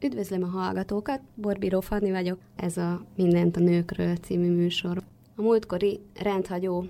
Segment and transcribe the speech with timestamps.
[0.00, 5.02] Üdvözlöm a hallgatókat, Borbíró Fanni vagyok, ez a Mindent a nőkről című műsor.
[5.36, 6.84] A múltkori rendhagyó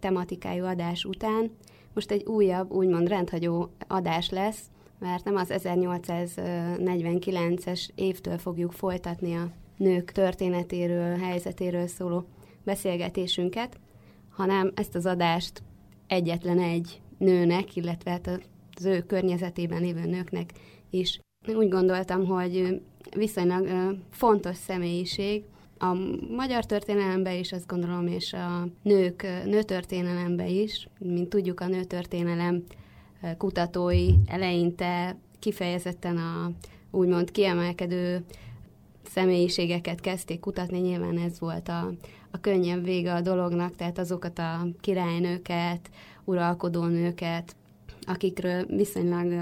[0.00, 1.50] tematikájú adás után
[1.94, 4.60] most egy újabb, úgymond rendhagyó adás lesz,
[4.98, 12.24] mert nem az 1849-es évtől fogjuk folytatni a nők történetéről, helyzetéről szóló
[12.62, 13.78] beszélgetésünket,
[14.30, 15.62] hanem ezt az adást
[16.06, 18.40] egyetlen egy nőnek, illetve hát
[18.74, 20.52] az ő környezetében lévő nőknek
[20.90, 22.80] is úgy gondoltam, hogy
[23.16, 25.42] viszonylag fontos személyiség,
[25.78, 25.96] a
[26.36, 32.62] magyar történelemben is, azt gondolom, és a nők nőtörténelemben is, mint tudjuk, a nőtörténelem
[33.38, 36.50] kutatói eleinte kifejezetten a
[36.90, 38.24] úgymond kiemelkedő
[39.02, 41.92] személyiségeket kezdték kutatni, nyilván ez volt a,
[42.30, 45.90] a könnyebb vége a dolognak, tehát azokat a királynőket,
[46.24, 47.56] uralkodónőket,
[48.06, 49.32] akikről viszonylag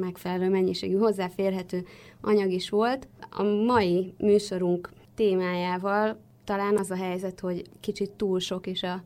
[0.00, 1.84] megfelelő mennyiségű hozzáférhető
[2.20, 3.08] anyag is volt.
[3.30, 9.02] A mai műsorunk témájával talán az a helyzet, hogy kicsit túl sok is a,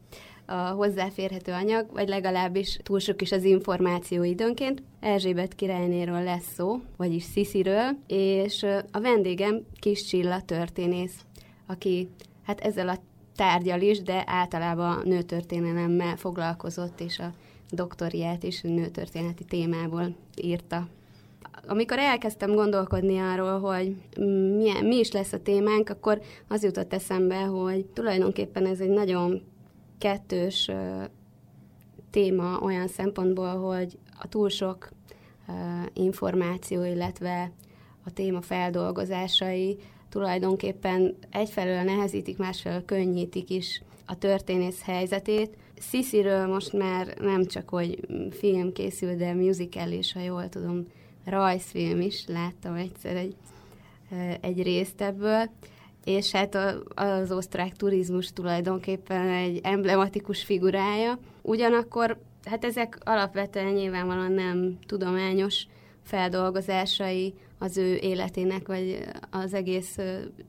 [0.53, 4.83] a hozzáférhető anyag, vagy legalábbis túl sok is az információ időnként.
[5.01, 11.25] Erzsébet királynéről lesz szó, vagyis Szisziről, és a vendégem Kis Csilla történész,
[11.67, 12.09] aki
[12.43, 12.99] hát ezzel a
[13.37, 17.33] tárgyal is, de általában nőtörténelemmel foglalkozott, és a
[17.71, 20.89] doktoriát is nőtörténeti témából írta.
[21.67, 23.97] Amikor elkezdtem gondolkodni arról, hogy
[24.57, 29.43] milyen, mi is lesz a témánk, akkor az jutott eszembe, hogy tulajdonképpen ez egy nagyon
[29.99, 30.71] kettős
[32.11, 34.89] téma olyan szempontból, hogy a túl sok
[35.93, 37.53] információ, illetve
[38.05, 39.79] a téma feldolgozásai
[40.09, 47.99] tulajdonképpen egyfelől nehezítik, másfelől könnyítik is a történész helyzetét, Sisiről most már nem csak, hogy
[48.31, 50.87] film készül, de musical is, ha jól tudom,
[51.25, 53.35] rajzfilm is, láttam egyszer egy,
[54.41, 55.51] egy részt ebből,
[56.05, 56.59] és hát
[56.95, 61.19] az osztrák turizmus tulajdonképpen egy emblematikus figurája.
[61.43, 65.67] Ugyanakkor hát ezek alapvetően nyilvánvalóan nem tudományos
[66.03, 69.97] feldolgozásai az ő életének, vagy az egész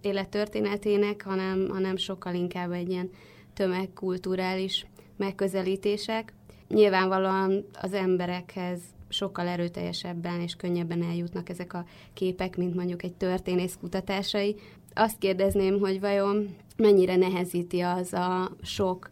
[0.02, 3.10] élettörténetének, hanem, hanem sokkal inkább egy ilyen
[3.54, 4.86] tömegkulturális
[5.20, 6.34] megközelítések.
[6.68, 13.78] Nyilvánvalóan az emberekhez sokkal erőteljesebben és könnyebben eljutnak ezek a képek, mint mondjuk egy történész
[13.80, 14.56] kutatásai.
[14.94, 19.10] Azt kérdezném, hogy vajon mennyire nehezíti az a sok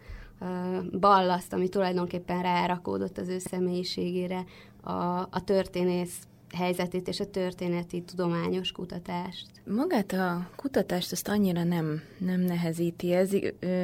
[1.00, 4.46] ballaszt, ami tulajdonképpen rárakódott az ő személyiségére
[4.82, 6.18] a, a történész
[6.56, 9.46] helyzetét és a történeti tudományos kutatást.
[9.66, 13.34] Magát a kutatást azt annyira nem, nem nehezíti ez,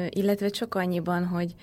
[0.08, 1.54] illetve csak annyiban, hogy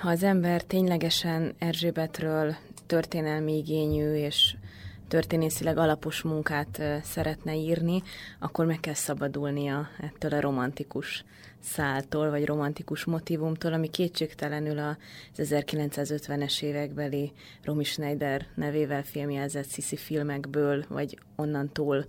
[0.00, 2.56] ha az ember ténylegesen Erzsébetről
[2.86, 4.56] történelmi igényű és
[5.08, 8.02] történészileg alapos munkát szeretne írni,
[8.38, 11.24] akkor meg kell szabadulnia ettől a romantikus
[11.58, 14.96] száltól, vagy romantikus motivumtól, ami kétségtelenül az
[15.36, 17.32] 1950-es évekbeli
[17.64, 22.06] Romy Schneider nevével filmjelzett Sisi filmekből, vagy onnantól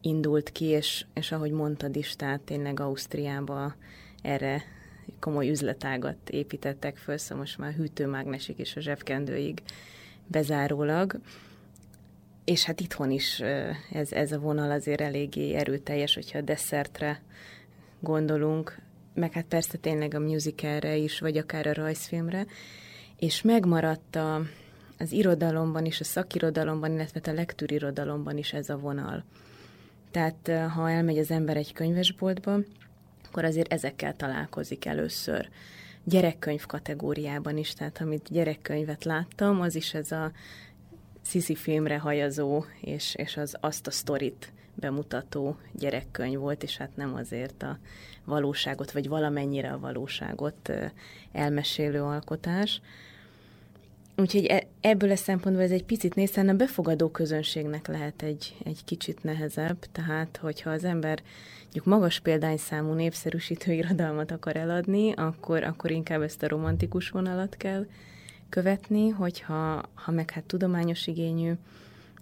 [0.00, 3.74] indult ki, és, és ahogy mondtad is, tehát tényleg Ausztriába
[4.22, 4.62] erre
[5.20, 9.62] komoly üzletágat építettek föl, szóval most már hűtőmágnesig és a zsebkendőig
[10.26, 11.20] bezárólag.
[12.44, 13.40] És hát itthon is
[13.92, 17.22] ez, ez a vonal azért eléggé erőteljes, hogyha a desszertre
[18.00, 18.78] gondolunk,
[19.14, 22.46] meg hát persze tényleg a musicalre is, vagy akár a rajzfilmre,
[23.18, 24.42] és megmaradt a,
[24.98, 29.24] az irodalomban is, a szakirodalomban, illetve a lektűrirodalomban is ez a vonal.
[30.10, 32.58] Tehát ha elmegy az ember egy könyvesboltba,
[33.34, 35.48] akkor azért ezekkel találkozik először.
[36.04, 40.32] Gyerekkönyv kategóriában is, tehát amit gyerekkönyvet láttam, az is ez a
[41.24, 47.14] Sisi filmre hajazó, és, és az azt a sztorit bemutató gyerekkönyv volt, és hát nem
[47.14, 47.78] azért a
[48.24, 50.72] valóságot, vagy valamennyire a valóságot
[51.32, 52.80] elmesélő alkotás.
[54.16, 58.84] Úgyhogy e, ebből a szempontból ez egy picit nézzen, a befogadó közönségnek lehet egy, egy
[58.84, 61.22] kicsit nehezebb, tehát hogyha az ember
[61.62, 67.86] mondjuk magas példányszámú népszerűsítő irodalmat akar eladni, akkor, akkor inkább ezt a romantikus vonalat kell
[68.48, 71.52] követni, hogyha ha meg hát tudományos igényű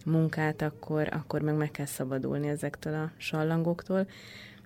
[0.04, 4.06] munkát, akkor, akkor meg meg kell szabadulni ezektől a sallangoktól.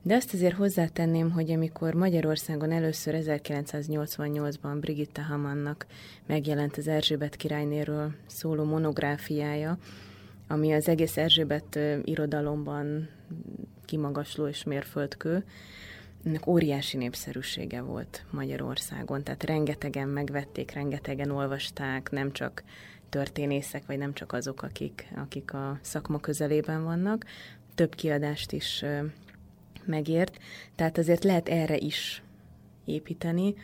[0.07, 5.87] De azt azért hozzátenném, hogy amikor Magyarországon először 1988-ban Brigitte Hamannak
[6.27, 9.79] megjelent az Erzsébet királynéről szóló monográfiája,
[10.49, 13.09] ami az egész Erzsébet irodalomban
[13.85, 15.45] kimagasló és mérföldkő,
[16.25, 22.63] ennek óriási népszerűsége volt Magyarországon, tehát rengetegen megvették, rengetegen olvasták, nem csak
[23.09, 27.25] történészek, vagy nem csak azok, akik, akik a szakma közelében vannak,
[27.75, 28.85] több kiadást is
[29.87, 30.39] megért,
[30.75, 32.23] tehát azért lehet erre is
[32.85, 33.55] építeni,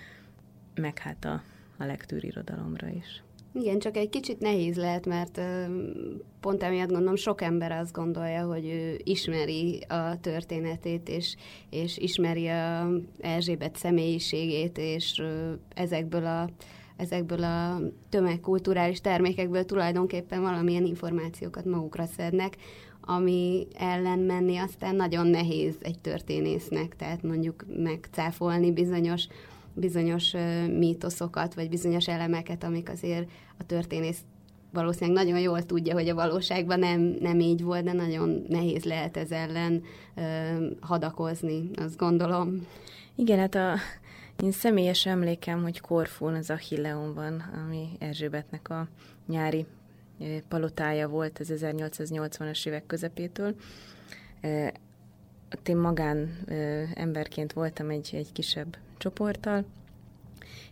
[0.75, 1.43] meg hát a,
[1.79, 3.23] a lektűrirodalomra is.
[3.55, 5.41] Igen, csak egy kicsit nehéz lehet, mert
[6.41, 11.37] pont emiatt gondolom sok ember azt gondolja, hogy ő ismeri a történetét, és,
[11.71, 12.89] és ismeri a
[13.21, 15.23] Erzsébet személyiségét, és
[15.75, 16.49] ezekből a
[16.97, 22.57] ezekből a tömegkulturális termékekből tulajdonképpen valamilyen információkat magukra szednek,
[23.05, 29.27] ami ellen menni aztán nagyon nehéz egy történésznek, tehát mondjuk megcáfolni bizonyos
[29.75, 30.33] bizonyos
[30.79, 34.19] mítoszokat, vagy bizonyos elemeket, amik azért a történész
[34.73, 39.17] valószínűleg nagyon jól tudja, hogy a valóságban nem, nem így volt, de nagyon nehéz lehet
[39.17, 39.83] ez ellen
[40.15, 40.23] ö,
[40.81, 42.67] hadakozni, azt gondolom.
[43.15, 43.75] Igen, hát a,
[44.43, 48.89] én személyes emlékem, hogy Korfún az Achilleon van, ami Erzsébetnek a
[49.27, 49.67] nyári
[50.49, 53.55] palotája volt az 1880-as évek közepétől.
[55.65, 56.45] Én magán
[56.95, 59.65] emberként voltam egy, egy kisebb csoporttal,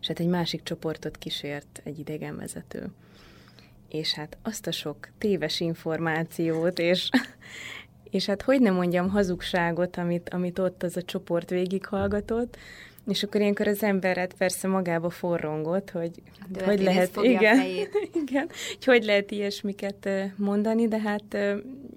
[0.01, 2.91] és hát egy másik csoportot kísért egy idegenvezető.
[3.89, 7.09] És hát azt a sok téves információt, és,
[8.11, 12.57] és hát hogy nem mondjam hazugságot, amit, amit ott az a csoport végighallgatott,
[13.11, 17.59] és akkor ilyenkor az emberet persze magába forrongott, hogy hát hogy lehet, igen,
[18.23, 21.37] igen, hogy hogy lehet ilyesmiket mondani, de hát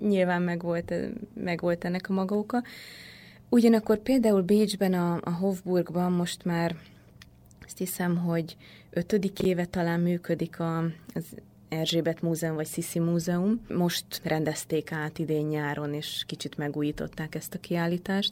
[0.02, 0.94] nyilván megvolt,
[1.34, 2.64] megvolt ennek a maga oka.
[3.50, 6.76] Ugyanakkor például Bécsben, a, a Hofburgban most már
[7.66, 8.56] azt hiszem, hogy
[8.90, 10.78] ötödik éve talán működik a,
[11.14, 11.24] az
[11.70, 13.62] Erzsébet Múzeum vagy Sziszi Múzeum.
[13.70, 18.32] Most rendezték át idén nyáron, és kicsit megújították ezt a kiállítást.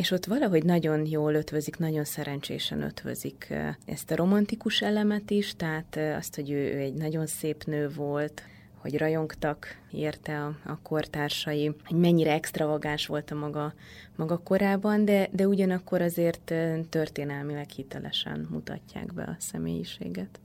[0.00, 3.54] És ott valahogy nagyon jól ötvözik, nagyon szerencsésen ötvözik
[3.84, 8.42] ezt a romantikus elemet is, tehát azt, hogy ő, ő egy nagyon szép nő volt,
[8.78, 13.74] hogy rajongtak érte a, a kortársai, hogy mennyire extravagáns volt a maga,
[14.16, 16.54] maga korában, de, de ugyanakkor azért
[16.88, 20.40] történelmileg hitelesen mutatják be a személyiséget.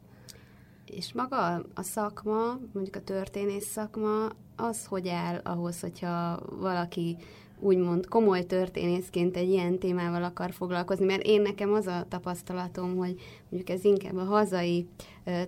[0.86, 7.18] És maga a szakma, mondjuk a történész szakma, az hogy áll ahhoz, hogyha valaki
[7.66, 13.16] úgymond komoly történészként egy ilyen témával akar foglalkozni, mert én nekem az a tapasztalatom, hogy
[13.50, 14.88] mondjuk ez inkább a hazai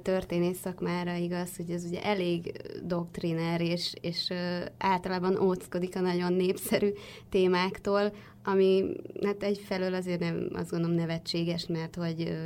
[0.01, 2.51] történész szakmára igaz, hogy ez ugye elég
[2.83, 4.33] doktriner, és, és
[4.77, 6.89] általában óckodik a nagyon népszerű
[7.29, 8.11] témáktól,
[8.47, 8.85] ami
[9.23, 12.37] hát egyfelől azért nem, azt gondolom nevetséges, mert hogy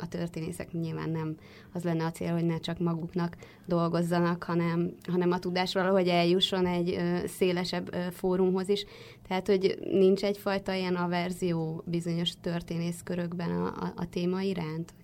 [0.00, 1.36] a történészek nyilván nem
[1.72, 3.36] az lenne a cél, hogy ne csak maguknak
[3.66, 8.84] dolgozzanak, hanem, hanem a tudás valahogy eljusson egy szélesebb fórumhoz is.
[9.28, 14.94] Tehát, hogy nincs egyfajta ilyen averzió bizonyos történészkörökben a, a, a téma iránt?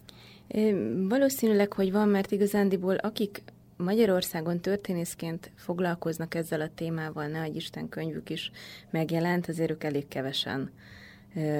[1.09, 3.43] Valószínűleg, hogy van, mert igazándiból akik
[3.81, 8.51] Magyarországon történészként foglalkoznak ezzel a témával, ne egy Isten könyvük is
[8.91, 10.71] megjelent, azért ők elég kevesen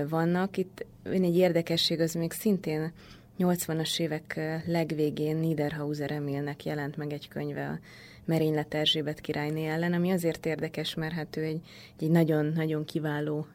[0.09, 0.57] vannak.
[0.57, 2.93] Itt egy érdekesség, az még szintén
[3.39, 7.79] 80-as évek legvégén Niederhauser Emilnek jelent meg egy könyve a
[8.25, 13.47] Merénylet Erzsébet királyné ellen, ami azért érdekes, mert hát ő egy nagyon-nagyon kiváló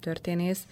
[0.00, 0.66] történész,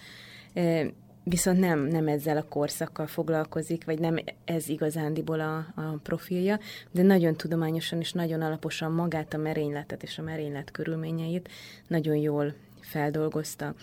[1.25, 6.59] viszont nem, nem ezzel a korszakkal foglalkozik, vagy nem ez igazándiból a, a profilja,
[6.91, 11.49] de nagyon tudományosan és nagyon alaposan magát a merényletet és a merénylet körülményeit
[11.87, 13.73] nagyon jól feldolgozta.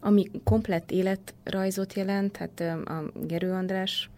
[0.00, 4.10] Ami komplett életrajzot jelent, hát a Gerő András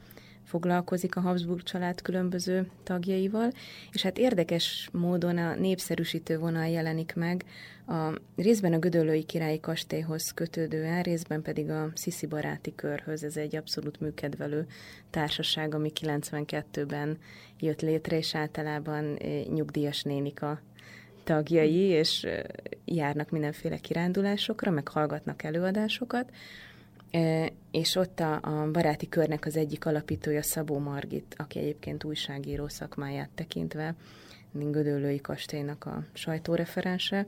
[0.53, 3.51] foglalkozik a Habsburg család különböző tagjaival,
[3.93, 7.45] és hát érdekes módon a népszerűsítő vonal jelenik meg
[7.87, 13.25] a részben a Gödöllői Királyi Kastélyhoz kötődően, részben pedig a Sziszi Baráti Körhöz.
[13.25, 14.67] Ez egy abszolút műkedvelő
[15.11, 17.19] társaság, ami 92-ben
[17.59, 19.19] jött létre, és általában
[19.55, 20.61] nyugdíjas nénika
[21.25, 22.27] tagjai, és
[22.85, 26.31] járnak mindenféle kirándulásokra, meg hallgatnak előadásokat,
[27.71, 33.31] és ott a, a baráti körnek az egyik alapítója Szabó Margit, aki egyébként újságíró szakmáját
[33.35, 33.95] tekintve,
[34.53, 37.27] Gödöllői kastélynak a sajtóreferense,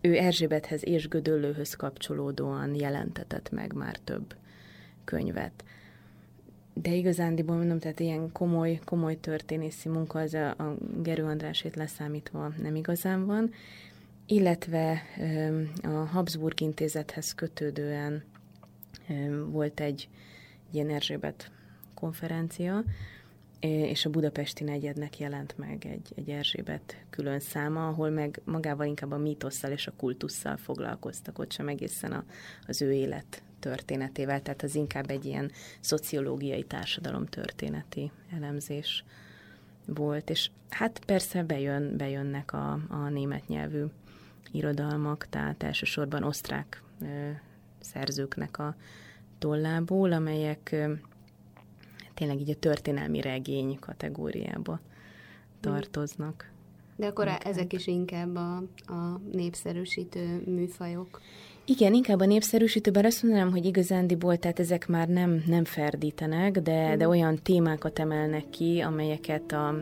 [0.00, 4.34] ő Erzsébethez és Gödöllőhöz kapcsolódóan jelentetett meg már több
[5.04, 5.64] könyvet.
[6.74, 12.52] de igazándiból mondom, tehát ilyen komoly, komoly történészi munka az a, a Gerő Andrásét leszámítva
[12.62, 13.50] nem igazán van,
[14.26, 15.02] illetve
[15.82, 18.22] a Habsburg intézethez kötődően
[19.50, 20.08] volt egy
[20.70, 21.50] ilyen Erzsébet
[21.94, 22.84] konferencia,
[23.60, 29.10] és a budapesti negyednek jelent meg egy, egy Erzsébet külön száma, ahol meg magával inkább
[29.10, 32.24] a mítosszal és a kultusszal foglalkoztak, ott sem egészen a,
[32.66, 39.04] az ő élet történetével, tehát az inkább egy ilyen szociológiai társadalom történeti elemzés
[39.86, 43.84] volt, és hát persze bejön, bejönnek a, a német nyelvű
[44.50, 46.82] irodalmak, tehát elsősorban osztrák
[47.84, 48.74] szerzőknek a
[49.38, 50.76] tollából, amelyek
[52.14, 54.80] tényleg így a történelmi regény kategóriába
[55.60, 56.52] tartoznak.
[56.96, 57.46] De akkor inkább.
[57.46, 61.20] ezek is inkább a, a népszerűsítő műfajok.
[61.64, 66.94] Igen, inkább a népszerűsítőben azt mondanám, hogy igazándiból, tehát ezek már nem, nem ferdítenek, de,
[66.94, 66.98] mm.
[66.98, 69.74] de olyan témákat emelnek ki, amelyeket a,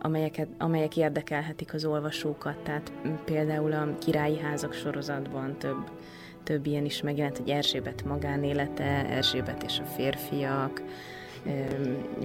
[0.00, 2.56] amelyeket, amelyek érdekelhetik az olvasókat.
[2.56, 2.92] Tehát
[3.24, 5.90] például a királyi házak sorozatban több,
[6.44, 10.82] több ilyen is megjelent, hogy Erzsébet magánélete, Erzsébet és a férfiak,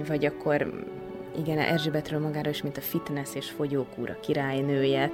[0.06, 0.84] vagy akkor
[1.38, 5.10] igen, Erzsébetről magára is, mint a fitness és fogyókúra királynője.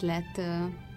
[0.00, 0.44] Miért lett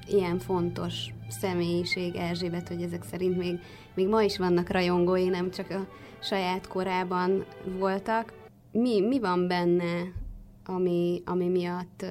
[0.07, 3.59] ilyen fontos személyiség Erzsébet, hogy ezek szerint még,
[3.93, 5.87] még ma is vannak rajongói, nem csak a
[6.19, 7.45] saját korában
[7.77, 8.33] voltak.
[8.71, 10.11] Mi, mi van benne,
[10.65, 12.05] ami, ami miatt,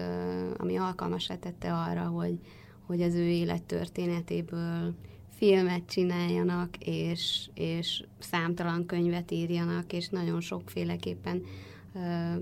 [0.56, 2.38] ami alkalmasá tette arra, hogy,
[2.86, 4.94] hogy az ő élettörténetéből
[5.36, 11.42] filmet csináljanak, és, és számtalan könyvet írjanak, és nagyon sokféleképpen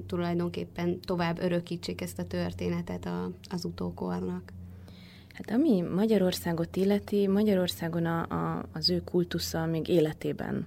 [0.06, 4.52] tulajdonképpen tovább örökítsék ezt a történetet a, az utókornak.
[5.32, 10.66] Hát ami Magyarországot illeti, Magyarországon a, a, az ő kultusza még életében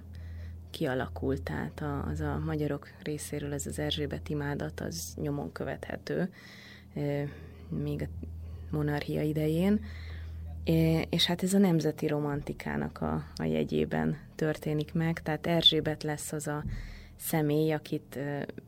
[0.70, 6.30] kialakult, tehát a, az a magyarok részéről ez az Erzsébet imádat, az nyomon követhető,
[7.68, 8.26] még a
[8.70, 9.80] monarchia idején,
[11.08, 16.46] és hát ez a nemzeti romantikának a, a jegyében történik meg, tehát Erzsébet lesz az
[16.46, 16.64] a
[17.16, 18.18] személy, akit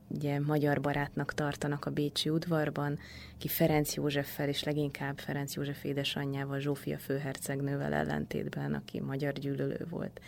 [0.09, 2.99] ugye magyar barátnak tartanak a Bécsi udvarban,
[3.39, 10.21] ki Ferenc Józseffel és leginkább Ferenc József édesanyjával, Zsófia főhercegnővel ellentétben, aki magyar gyűlölő volt,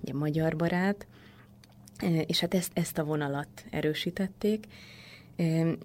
[0.00, 1.06] ugye magyar barát,
[2.26, 4.66] és hát ezt, ezt a vonalat erősítették,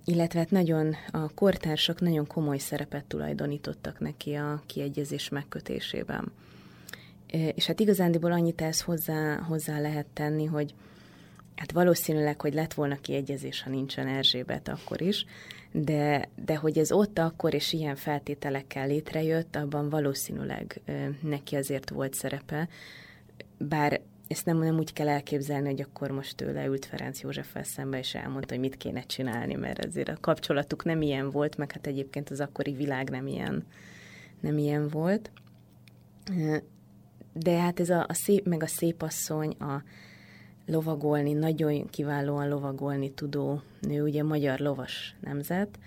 [0.06, 6.32] illetve hát nagyon a kortársak nagyon komoly szerepet tulajdonítottak neki a kiegyezés megkötésében.
[7.28, 10.74] És hát igazándiból annyit ezt hozzá, hozzá lehet tenni, hogy
[11.62, 15.25] Hát valószínűleg, hogy lett volna kiegyezés, ha nincsen Erzsébet akkor is,
[15.72, 21.89] de, de hogy ez ott akkor és ilyen feltételekkel létrejött, abban valószínűleg ö, neki azért
[21.89, 22.68] volt szerepe,
[23.58, 27.98] bár ezt nem, nem úgy kell elképzelni, hogy akkor most ő leült Ferenc József szembe,
[27.98, 31.88] és elmondta, hogy mit kéne csinálni, mert azért a kapcsolatuk nem ilyen volt, meg hát
[31.88, 33.65] egyébként az akkori világ nem ilyen,
[34.39, 35.32] nem ilyen volt.
[37.34, 39.84] De hát ez a, a szép, meg a szép asszony, a,
[40.72, 45.80] lovagolni, nagyon kiválóan lovagolni tudó nő, ugye magyar lovas nemzet,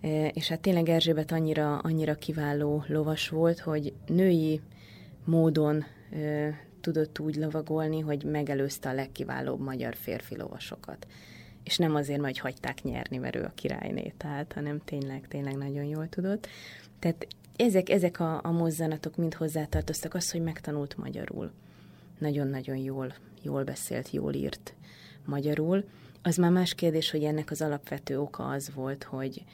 [0.00, 4.60] e, és hát tényleg Erzsébet annyira, annyira kiváló lovas volt, hogy női
[5.24, 11.06] módon e, tudott úgy lovagolni, hogy megelőzte a legkiválóbb magyar férfi lovasokat.
[11.64, 15.84] És nem azért, hogy hagyták nyerni, mert ő a királyné, tehát, hanem tényleg, tényleg nagyon
[15.84, 16.48] jól tudott.
[16.98, 21.50] Tehát ezek, ezek a, a mozzanatok mind hozzátartoztak az, hogy megtanult magyarul.
[22.18, 24.74] Nagyon-nagyon jól jól beszélt, jól írt
[25.24, 25.84] magyarul.
[26.22, 29.44] Az már más kérdés, hogy ennek az alapvető oka az volt, hogy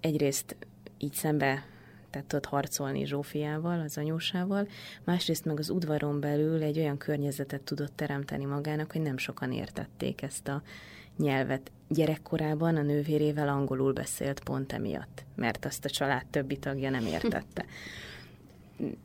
[0.00, 0.56] egyrészt
[0.98, 1.64] így szembe
[2.10, 4.68] tehát tudott harcolni Zsófiával, az anyósával,
[5.04, 10.22] másrészt meg az udvaron belül egy olyan környezetet tudott teremteni magának, hogy nem sokan értették
[10.22, 10.62] ezt a
[11.16, 11.70] nyelvet.
[11.88, 17.64] Gyerekkorában a nővérével angolul beszélt pont emiatt, mert azt a család többi tagja nem értette.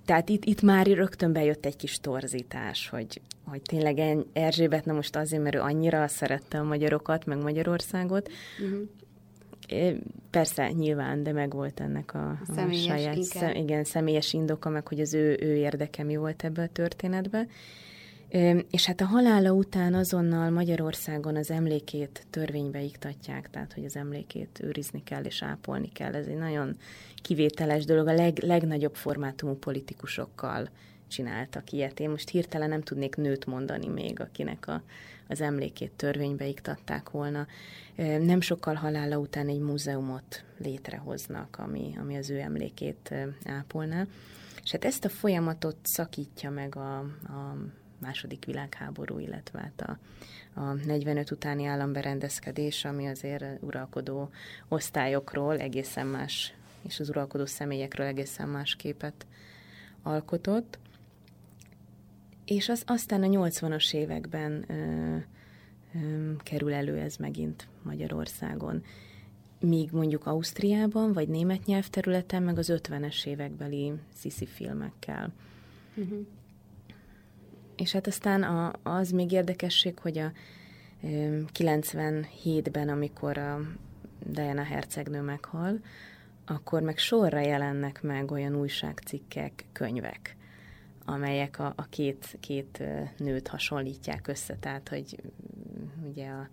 [0.05, 5.15] tehát itt, itt már rögtön bejött egy kis torzítás, hogy, hogy tényleg Erzsébet, na most
[5.15, 8.31] azért, mert ő annyira szerette a magyarokat, meg Magyarországot,
[8.63, 8.87] uh-huh.
[10.29, 14.99] Persze, nyilván, de meg volt ennek a, a saját, szem, igen, személyes indoka, meg hogy
[14.99, 17.47] az ő, ő érdeke mi volt ebbe a történetbe.
[18.69, 24.59] És hát a halála után azonnal Magyarországon az emlékét törvénybe iktatják, tehát hogy az emlékét
[24.63, 26.13] őrizni kell és ápolni kell.
[26.13, 26.77] Ez egy nagyon
[27.21, 30.69] kivételes dolog, a leg, legnagyobb formátumú politikusokkal
[31.07, 31.99] csináltak ilyet.
[31.99, 34.81] Én most hirtelen nem tudnék nőt mondani még, akinek a,
[35.27, 37.47] az emlékét törvénybe iktatták volna.
[38.19, 43.13] Nem sokkal halála után egy múzeumot létrehoznak, ami, ami az ő emlékét
[43.45, 44.05] ápolná.
[44.63, 47.57] És hát ezt a folyamatot szakítja meg a, a
[48.03, 49.97] második világháború, illetve hát a,
[50.59, 54.29] a 45 utáni államberendezkedés, ami azért uralkodó
[54.67, 59.25] osztályokról egészen más, és az uralkodó személyekről egészen más képet
[60.01, 60.79] alkotott.
[62.45, 65.15] És az, aztán a 80-as években ö,
[65.95, 68.83] ö, kerül elő ez megint Magyarországon.
[69.59, 75.33] Míg mondjuk Ausztriában, vagy német nyelvterületen, meg az 50-es évekbeli sziszi filmekkel.
[75.95, 76.25] Uh-huh.
[77.75, 80.31] És hát aztán a, az még érdekesség, hogy a
[81.59, 83.59] 97-ben, amikor a
[84.25, 85.79] Diana hercegnő meghal,
[86.45, 90.35] akkor meg sorra jelennek meg olyan újságcikkek, könyvek,
[91.05, 92.83] amelyek a, a két, két
[93.17, 96.49] nőt hasonlítják össze, tehát hogy mm, ugye a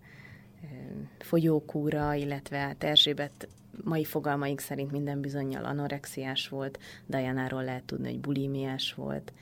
[1.19, 3.47] folyókúra, illetve hát Erzsébet
[3.83, 9.33] mai fogalmaink szerint minden bizonyal anorexiás volt, Dajánáról lehet tudni, hogy bulimiás volt,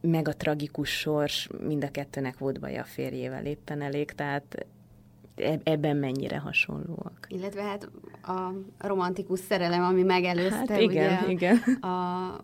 [0.00, 4.66] meg a tragikus sors, mind a kettőnek volt baj a férjével éppen elég, tehát
[5.62, 7.26] ebben mennyire hasonlóak.
[7.28, 7.90] Illetve hát
[8.22, 11.56] a romantikus szerelem, ami megelőzte hát igen, ugye igen.
[11.80, 12.36] a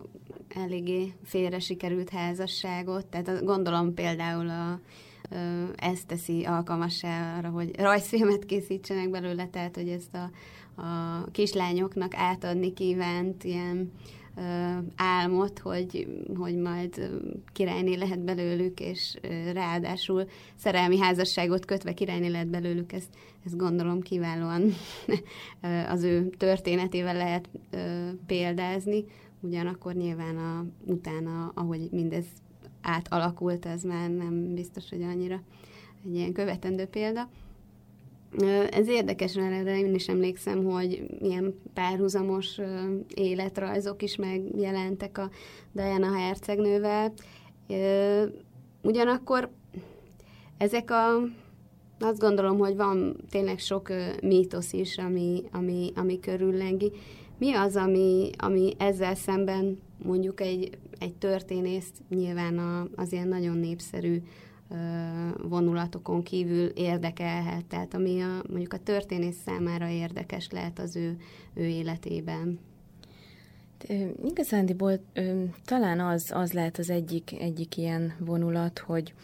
[0.49, 4.81] eléggé félre sikerült házasságot, tehát gondolom például a,
[5.77, 10.31] ezt teszi alkalmassá arra, hogy rajzfilmet készítsenek belőle, tehát hogy ezt a,
[10.83, 13.93] a kislányoknak átadni kívánt ilyen
[14.97, 17.11] álmot, hogy, hogy majd
[17.53, 19.19] királyné lehet belőlük, és
[19.53, 23.09] ráadásul szerelmi házasságot kötve királyné lehet belőlük, ezt,
[23.45, 24.73] ezt gondolom kiválóan
[25.95, 27.49] az ő történetével lehet
[28.27, 29.05] példázni,
[29.41, 32.25] ugyanakkor nyilván a, utána, ahogy mindez
[32.83, 35.43] átalakult, ez már nem biztos, hogy annyira
[36.05, 37.29] egy ilyen követendő példa.
[38.71, 42.61] Ez érdekes, erre én is emlékszem, hogy ilyen párhuzamos
[43.15, 45.31] életrajzok is megjelentek a
[45.73, 47.13] Diana hercegnővel.
[48.83, 49.51] Ugyanakkor
[50.59, 51.21] ezek a
[52.01, 53.89] azt gondolom, hogy van tényleg sok
[54.23, 56.93] mítosz is, ami, ami, ami körüllengi.
[57.39, 63.57] Mi az, ami, ami ezzel szemben mondjuk egy, egy történészt nyilván a, az ilyen nagyon
[63.57, 64.23] népszerű
[65.43, 71.17] vonulatokon kívül érdekelhet, tehát ami a, mondjuk a történész számára érdekes lehet az ő,
[71.55, 72.59] ő életében.
[74.25, 75.01] Igazándiból
[75.65, 79.15] talán az, az lehet az egyik, egyik ilyen vonulat, hogy,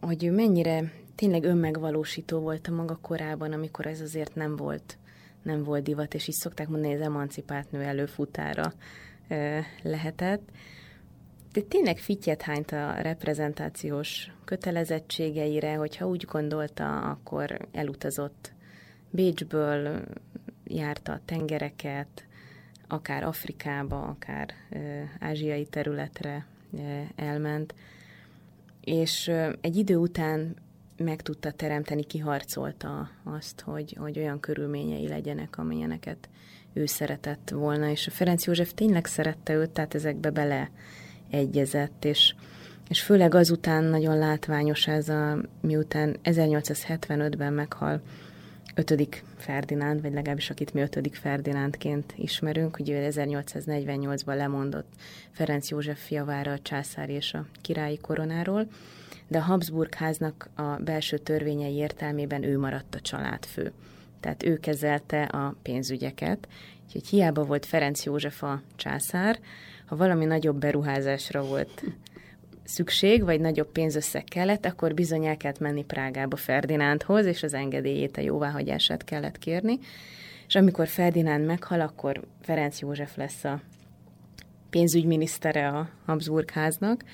[0.00, 4.98] hogy mennyire tényleg önmegvalósító volt a maga korában, amikor ez azért nem volt,
[5.42, 8.72] nem volt divat, és így szokták mondani, hogy az emancipált nő előfutára
[9.82, 10.50] lehetett
[11.54, 18.52] de tényleg fityet hányt a reprezentációs kötelezettségeire, hogyha úgy gondolta, akkor elutazott
[19.10, 20.04] Bécsből,
[20.64, 22.26] járta a tengereket,
[22.88, 27.74] akár Afrikába, akár ö, ázsiai területre ö, elment,
[28.80, 30.56] és ö, egy idő után
[30.96, 36.28] meg tudta teremteni, kiharcolta azt, hogy, hogy olyan körülményei legyenek, amilyeneket
[36.72, 40.70] ő szeretett volna, és a Ferenc József tényleg szerette őt, tehát ezekbe bele
[41.34, 42.34] egyezett, és,
[42.88, 48.00] és főleg azután nagyon látványos ez a, miután 1875-ben meghal
[48.74, 54.88] ötödik Ferdinánd, vagy legalábbis akit mi ötödik Ferdinándként ismerünk, ugye 1848-ban lemondott
[55.30, 58.66] Ferenc József fiavára a császár és a királyi koronáról,
[59.28, 63.72] de a Habsburg háznak a belső törvényei értelmében ő maradt a családfő.
[64.20, 66.48] Tehát ő kezelte a pénzügyeket,
[66.84, 69.38] úgyhogy hiába volt Ferenc József a császár,
[69.86, 71.84] ha valami nagyobb beruházásra volt
[72.64, 78.16] szükség, vagy nagyobb pénzösszeg kellett, akkor bizony el kellett menni Prágába Ferdinándhoz, és az engedélyét,
[78.16, 79.78] a jóváhagyását kellett kérni.
[80.46, 83.60] És amikor Ferdinánd meghal, akkor Ferenc József lesz a
[84.70, 87.04] pénzügyminisztere a Habsburg háznak,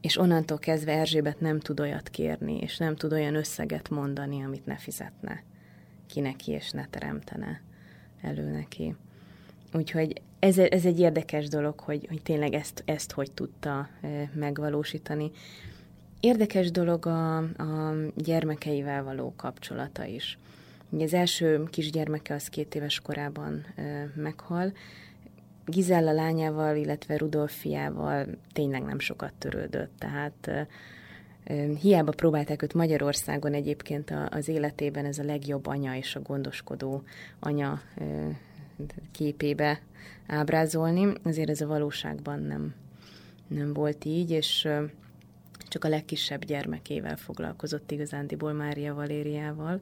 [0.00, 4.66] és onnantól kezdve Erzsébet nem tud olyat kérni, és nem tud olyan összeget mondani, amit
[4.66, 5.42] ne fizetne
[6.06, 7.60] ki neki, és ne teremtene
[8.22, 8.96] elő neki.
[9.72, 13.88] Úgyhogy ez, ez egy érdekes dolog, hogy, hogy tényleg ezt, ezt hogy tudta
[14.34, 15.30] megvalósítani.
[16.20, 20.38] Érdekes dolog a, a gyermekeivel való kapcsolata is.
[20.90, 23.66] Ugye az első kisgyermeke az két éves korában
[24.14, 24.72] meghal,
[25.66, 30.68] Gizella lányával, illetve Rudolf fiával tényleg nem sokat törődött, tehát
[31.80, 37.02] hiába próbálták őt Magyarországon egyébként az életében ez a legjobb anya és a gondoskodó
[37.40, 37.80] anya
[39.12, 39.80] képébe
[40.26, 42.74] ábrázolni, azért ez a valóságban nem,
[43.48, 44.68] nem volt így, és
[45.68, 49.80] csak a legkisebb gyermekével foglalkozott igazándiból Mária Valériával,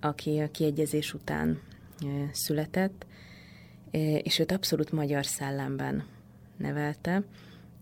[0.00, 1.60] aki a kiegyezés után
[2.32, 3.06] született,
[4.22, 6.04] és őt abszolút magyar szellemben
[6.56, 7.22] nevelte,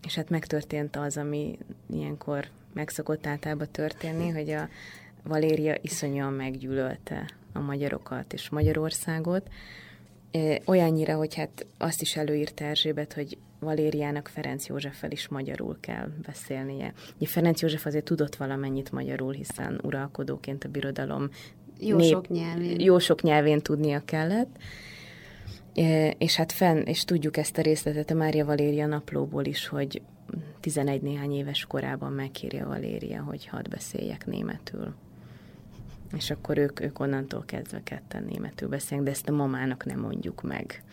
[0.05, 1.57] és hát megtörtént az, ami
[1.89, 4.69] ilyenkor meg szokott általában történni, hogy a
[5.23, 9.49] Valéria iszonyúan meggyűlölte a magyarokat és Magyarországot,
[10.65, 16.93] olyannyira, hogy hát azt is előírta Erzsébet, hogy Valériának Ferenc Józseffel is magyarul kell beszélnie.
[17.15, 21.29] Ugye Ferenc József azért tudott valamennyit magyarul, hiszen uralkodóként a birodalom
[21.79, 22.79] jó nép, sok nyelvén.
[22.79, 24.57] Jó sok nyelvén tudnia kellett.
[26.17, 30.01] És hát fenn, és tudjuk ezt a részletet a Mária Valéria naplóból is, hogy
[30.59, 34.93] 11 néhány éves korában megkérje Valéria, hogy hadd beszéljek németül.
[36.15, 40.41] És akkor ők, ők onnantól kezdve ketten németül beszélnek, de ezt a mamának nem mondjuk
[40.41, 40.83] meg.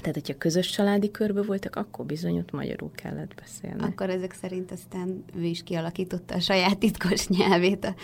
[0.00, 3.82] Tehát, hogyha közös családi körbe voltak, akkor bizony ott magyarul kellett beszélni.
[3.82, 7.94] Akkor ezek szerint aztán ő is kialakította a saját titkos nyelvét a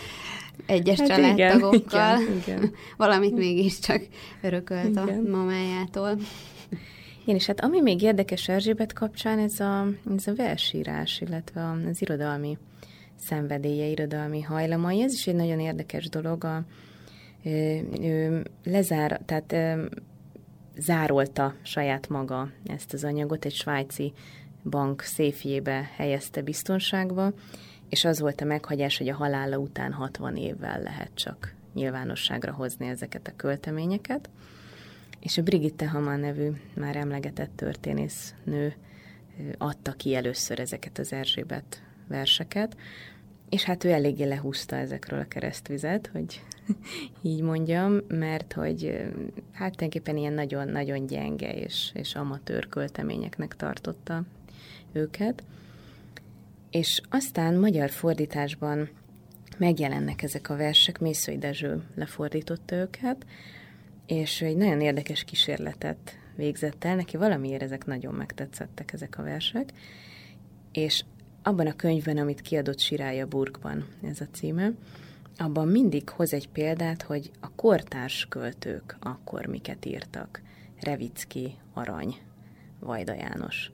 [0.67, 2.21] egyes hát családtagokkal.
[2.21, 2.73] Igen, igen.
[2.97, 4.03] Valamit mégiscsak
[4.43, 5.09] örökölt igen.
[5.09, 6.19] a mamájától.
[7.23, 12.03] Igen, és hát ami még érdekes Erzsébet kapcsán, ez a, ez a versírás, illetve az
[12.03, 12.59] irodalmi
[13.21, 15.03] szenvedélye, irodalmi hajlamai.
[15.03, 16.45] Ez is egy nagyon érdekes dolog.
[16.45, 16.65] A,
[17.45, 19.81] ő, ő lezár, tehát
[20.79, 24.13] zárolta saját maga ezt az anyagot, egy svájci
[24.65, 27.33] bank széfjébe helyezte biztonságba,
[27.89, 32.89] és az volt a meghagyás, hogy a halála után 60 évvel lehet csak nyilvánosságra hozni
[32.89, 34.31] ezeket a költeményeket.
[35.21, 38.75] És a Brigitte Hamann nevű már emlegetett történész nő
[39.59, 42.77] adta ki először ezeket az Erzsébet verseket,
[43.49, 46.43] és hát ő eléggé lehúzta ezekről a keresztvizet, hogy
[47.23, 48.85] így mondjam, mert hogy
[49.53, 54.23] hát tulajdonképpen ilyen nagyon-nagyon gyenge és, és amatőr költeményeknek tartotta
[54.93, 55.43] őket.
[56.71, 58.89] És aztán magyar fordításban
[59.59, 63.27] megjelennek ezek a versek, Mészői Dezső lefordította őket,
[64.07, 69.73] és egy nagyon érdekes kísérletet végzett el, neki valamiért ezek nagyon megtetszettek ezek a versek,
[70.73, 71.05] és
[71.47, 74.73] abban a könyvben, amit kiadott Sirája Burgban, ez a címe,
[75.39, 80.43] abban mindig hoz egy példát, hogy a kortárs költők akkor miket írtak.
[80.81, 82.17] Revicki, Arany,
[82.81, 83.71] Vajda János.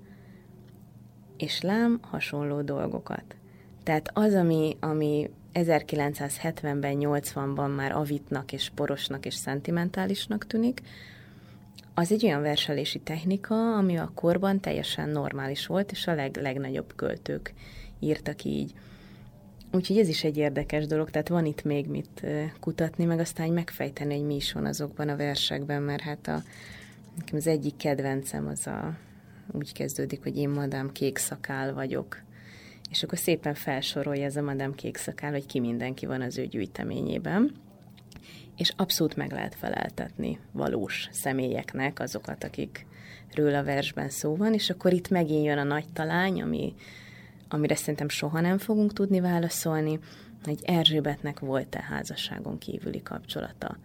[1.37, 3.37] És lám hasonló dolgokat.
[3.83, 10.81] Tehát az, ami, ami 1970-ben, 80-ban már avitnak és porosnak és szentimentálisnak tűnik,
[11.95, 16.93] az egy olyan verselési technika, ami a korban teljesen normális volt, és a leg, legnagyobb
[16.97, 17.55] költők
[18.01, 18.73] írtak így.
[19.73, 22.27] Úgyhogy ez is egy érdekes dolog, tehát van itt még mit
[22.61, 26.43] kutatni, meg aztán megfejteni, hogy mi is van azokban a versekben, mert hát a,
[27.17, 28.97] nekem az egyik kedvencem az a,
[29.53, 32.23] úgy kezdődik, hogy én Madám kék szakál vagyok.
[32.91, 36.47] És akkor szépen felsorolja ez a Madám kék szakál, hogy ki mindenki van az ő
[36.47, 37.53] gyűjteményében
[38.63, 44.93] és abszolút meg lehet feleltetni valós személyeknek azokat, akikről a versben szó van, és akkor
[44.93, 46.75] itt megint jön a nagy talány, ami,
[47.49, 49.99] amire szerintem soha nem fogunk tudni válaszolni,
[50.45, 53.77] hogy Erzsébetnek volt-e házasságon kívüli kapcsolata.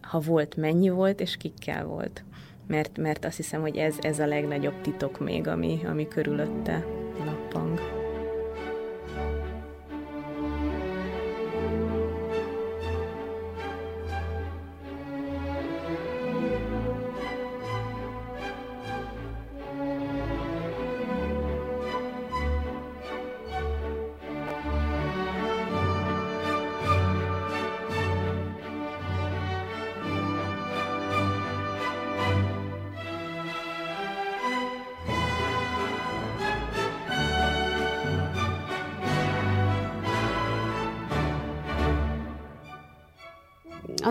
[0.00, 2.24] Ha volt, mennyi volt, és kikkel volt.
[2.66, 6.84] Mert, mert azt hiszem, hogy ez, ez a legnagyobb titok még, ami, ami körülötte
[7.24, 7.99] lappang.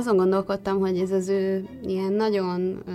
[0.09, 2.91] Azon gondolkodtam, hogy ez az ő ilyen nagyon ö,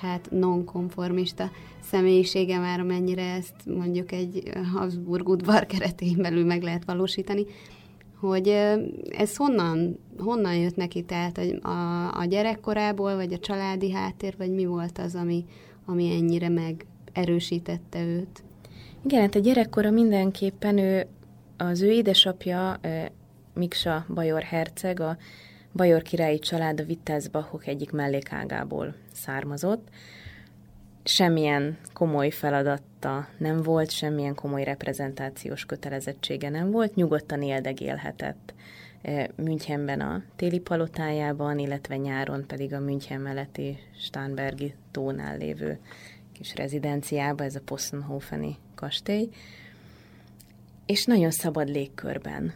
[0.00, 1.50] hát nonkonformista
[1.82, 4.42] személyisége már, mennyire ezt mondjuk egy
[4.74, 7.46] Habsburg udvar keretén belül meg lehet valósítani,
[8.20, 8.48] hogy
[9.10, 14.64] ez honnan, honnan jött neki, tehát a, a gyerekkorából, vagy a családi háttér, vagy mi
[14.64, 15.44] volt az, ami,
[15.86, 18.42] ami ennyire megerősítette őt?
[19.04, 21.06] Igen, hát a gyerekkora mindenképpen ő,
[21.56, 22.80] az ő édesapja,
[23.54, 25.16] Miksa Bajor herceg, a
[25.72, 29.88] Bajor királyi család a Wittelsbachok egyik mellékágából származott.
[31.04, 38.54] Semmilyen komoly feladatta nem volt, semmilyen komoly reprezentációs kötelezettsége nem volt, nyugodtan éldegélhetett
[39.02, 45.78] eh, Münchenben a téli palotájában, illetve nyáron pedig a München melletti Stánbergi tónál lévő
[46.32, 49.28] kis rezidenciába, ez a Possenhofeni kastély,
[50.86, 52.52] és nagyon szabad légkörben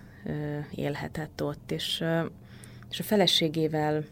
[0.74, 2.04] élhetett ott, és,
[2.94, 4.04] és a feleségével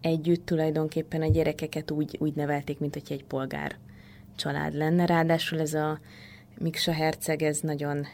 [0.00, 3.76] együtt tulajdonképpen a gyerekeket úgy, úgy nevelték, mint hogy egy polgár
[4.36, 5.06] család lenne.
[5.06, 6.00] Ráadásul ez a
[6.58, 8.06] Miksa herceg, ez nagyon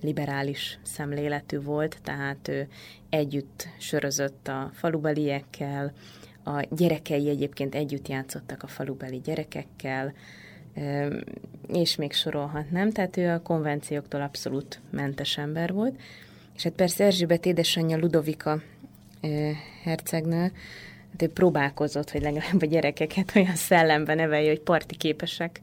[0.00, 2.68] liberális szemléletű volt, tehát ő
[3.08, 5.92] együtt sörözött a falubeliekkel,
[6.44, 10.12] a gyerekei egyébként együtt játszottak a falubeli gyerekekkel,
[11.72, 16.00] és még sorolhatnám, tehát ő a konvencióktól abszolút mentes ember volt.
[16.56, 18.62] És hát persze Erzsébet édesanyja Ludovika
[19.82, 20.52] hercegnő,
[21.10, 25.60] hát ő próbálkozott, hogy legalább a gyerekeket olyan szellemben nevelje, hogy parti képesek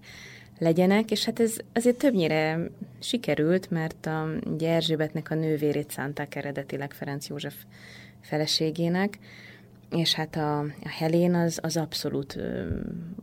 [0.59, 2.59] legyenek, és hát ez azért többnyire
[2.99, 4.27] sikerült, mert a,
[4.59, 7.55] Erzsébetnek a nővérét szánták eredetileg Ferenc József
[8.21, 9.19] feleségének,
[9.89, 12.65] és hát a, a Helén az, az abszolút ö,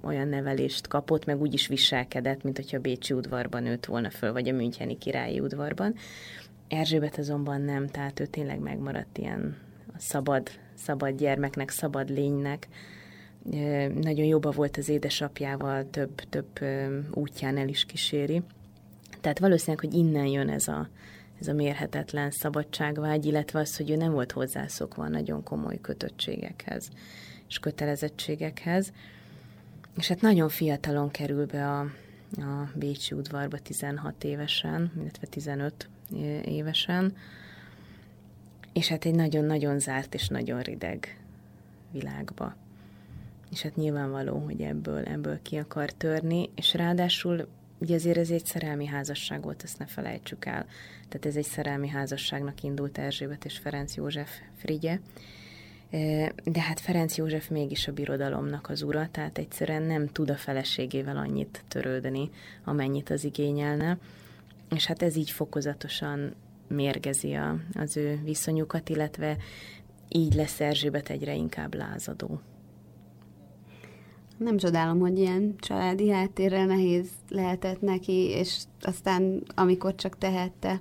[0.02, 4.32] olyan nevelést kapott, meg úgy is viselkedett, mint hogyha a Bécsi udvarban nőtt volna föl,
[4.32, 5.94] vagy a Müncheni királyi udvarban.
[6.68, 9.56] Erzsébet azonban nem, tehát ő tényleg megmaradt ilyen
[9.96, 12.68] szabad, szabad gyermeknek, szabad lénynek.
[13.94, 16.60] Nagyon jobba volt az édesapjával, több, több
[17.10, 18.42] útján el is kíséri.
[19.20, 20.88] Tehát valószínűleg, hogy innen jön ez a,
[21.40, 26.90] ez a mérhetetlen szabadságvágy, illetve az, hogy ő nem volt hozzászokva nagyon komoly kötöttségekhez
[27.48, 28.92] és kötelezettségekhez.
[29.96, 31.80] És hát nagyon fiatalon kerül be a,
[32.36, 35.88] a Bécsi udvarba 16 évesen, illetve 15
[36.44, 37.16] évesen,
[38.74, 41.18] és hát egy nagyon-nagyon zárt és nagyon rideg
[41.92, 42.56] világba.
[43.50, 48.44] És hát nyilvánvaló, hogy ebből, ebből ki akar törni, és ráadásul ugye azért ez egy
[48.44, 50.66] szerelmi házasság volt, ezt ne felejtsük el.
[51.08, 54.98] Tehát ez egy szerelmi házasságnak indult Erzsébet és Ferenc József Frigye.
[56.44, 61.16] De hát Ferenc József mégis a birodalomnak az ura, tehát egyszerűen nem tud a feleségével
[61.16, 62.30] annyit törődni,
[62.64, 63.98] amennyit az igényelne.
[64.74, 66.34] És hát ez így fokozatosan
[66.68, 69.36] mérgezi a, az ő viszonyukat, illetve
[70.08, 72.40] így lesz Erzsébet egyre inkább lázadó.
[74.36, 80.80] Nem csodálom, hogy ilyen családi háttérrel nehéz lehetett neki, és aztán amikor csak tehette,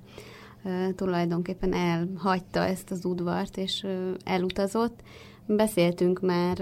[0.95, 3.87] tulajdonképpen elhagyta ezt az udvart, és
[4.23, 5.01] elutazott.
[5.45, 6.61] Beszéltünk már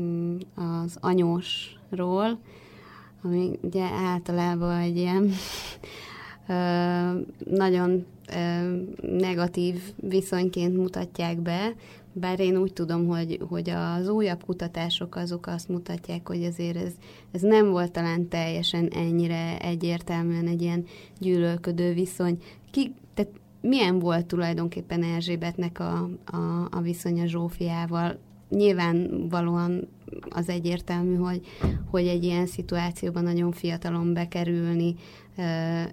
[0.00, 2.38] mm, az anyósról,
[3.22, 5.30] ami ugye általában egy ilyen
[7.64, 8.06] nagyon
[9.00, 11.74] negatív viszonyként mutatják be,
[12.12, 16.92] bár én úgy tudom, hogy, hogy az újabb kutatások azok azt mutatják, hogy azért ez,
[17.32, 20.84] ez nem volt talán teljesen ennyire egyértelműen egy ilyen
[21.18, 22.42] gyűlölködő viszony.
[22.70, 28.18] Ki, tehát milyen volt tulajdonképpen Erzsébetnek a, a, a viszonya Zsófiával?
[28.56, 29.88] Nyilvánvalóan
[30.30, 31.40] az egyértelmű, hogy,
[31.90, 34.94] hogy egy ilyen szituációban nagyon fiatalon bekerülni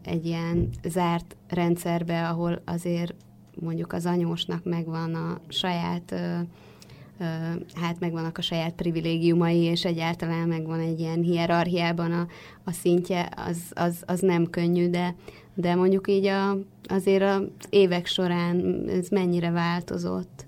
[0.04, 3.14] egy ilyen zárt rendszerbe, ahol azért
[3.60, 6.16] mondjuk az anyósnak megvan a saját
[7.74, 12.28] hát megvannak a saját privilégiumai, és egyáltalán megvan egy ilyen hierarchiában a,
[12.64, 15.16] a szintje, az, az, az nem könnyű, de,
[15.54, 20.48] de mondjuk így a, azért az évek során ez mennyire változott.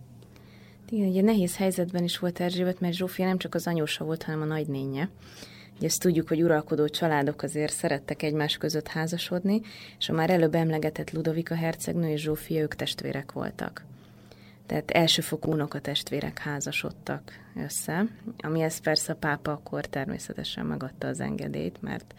[0.93, 4.41] Igen, ugye nehéz helyzetben is volt Erzsébet, mert Zsófia nem csak az anyósa volt, hanem
[4.41, 5.10] a nagynénye.
[5.77, 9.62] Ugye ezt tudjuk, hogy uralkodó családok azért szerettek egymás között házasodni,
[9.99, 13.86] és a már előbb emlegetett Ludovika hercegnő és Zsófia ők testvérek voltak.
[14.65, 18.06] Tehát elsőfokú unokatestvérek házasodtak össze,
[18.38, 22.13] ami ezt persze a pápa akkor természetesen megadta az engedélyt, mert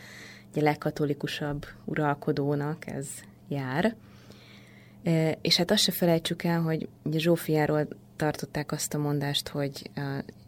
[0.52, 3.08] ugye legkatolikusabb uralkodónak ez
[3.48, 3.94] jár.
[5.40, 9.90] És hát azt se felejtsük el, hogy ugye Zsófiáról tartották azt a mondást, hogy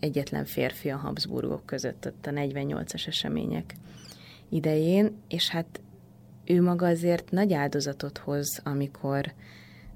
[0.00, 3.74] egyetlen férfi a Habsburgok között ott a 48-as események
[4.48, 5.80] idején, és hát
[6.44, 9.32] ő maga azért nagy áldozatot hoz, amikor,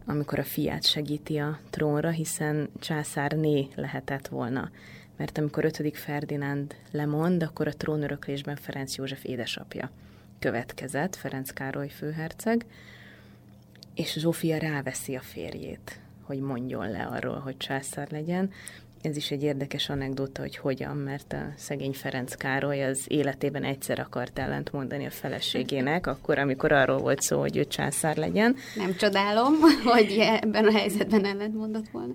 [0.07, 4.71] amikor a fiát segíti a trónra, hiszen császárné lehetett volna.
[5.17, 5.97] Mert amikor 5.
[5.97, 9.91] Ferdinánd lemond, akkor a trónöröklésben Ferenc József édesapja
[10.39, 12.67] következett, Ferenc Károly főherceg,
[13.95, 18.51] és Zsófia ráveszi a férjét hogy mondjon le arról, hogy császár legyen,
[19.03, 23.99] ez is egy érdekes anekdóta, hogy hogyan, mert a szegény Ferenc Károly az életében egyszer
[23.99, 28.57] akart ellent mondani a feleségének, akkor, amikor arról volt szó, hogy ő császár legyen.
[28.77, 29.55] Nem csodálom,
[29.95, 32.13] hogy ebben a helyzetben ellent mondott volna.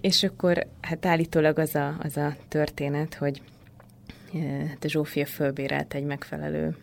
[0.00, 3.42] És akkor hát állítólag az a, az a történet, hogy
[4.68, 6.76] hát Zsófia fölbérelt egy megfelelő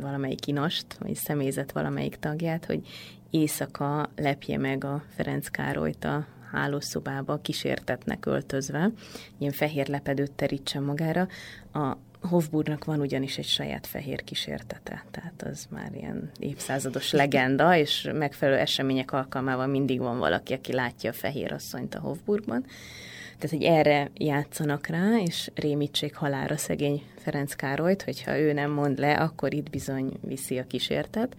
[0.00, 2.86] valamelyik inast, vagy személyzet valamelyik tagját, hogy
[3.30, 8.90] éjszaka lepje meg a Ferenc Károlyt a hálószobába kísértetnek öltözve,
[9.38, 11.28] ilyen fehér lepedőt terítsen magára.
[11.72, 18.08] A Hofburgnak van ugyanis egy saját fehér kísértete, tehát az már ilyen évszázados legenda, és
[18.12, 22.64] megfelelő események alkalmával mindig van valaki, aki látja a fehér asszonyt a Hofburgban.
[23.38, 28.98] Tehát, hogy erre játszanak rá, és rémítsék halára szegény Ferenc Károlyt, hogyha ő nem mond
[28.98, 31.36] le, akkor itt bizony viszi a kísértet,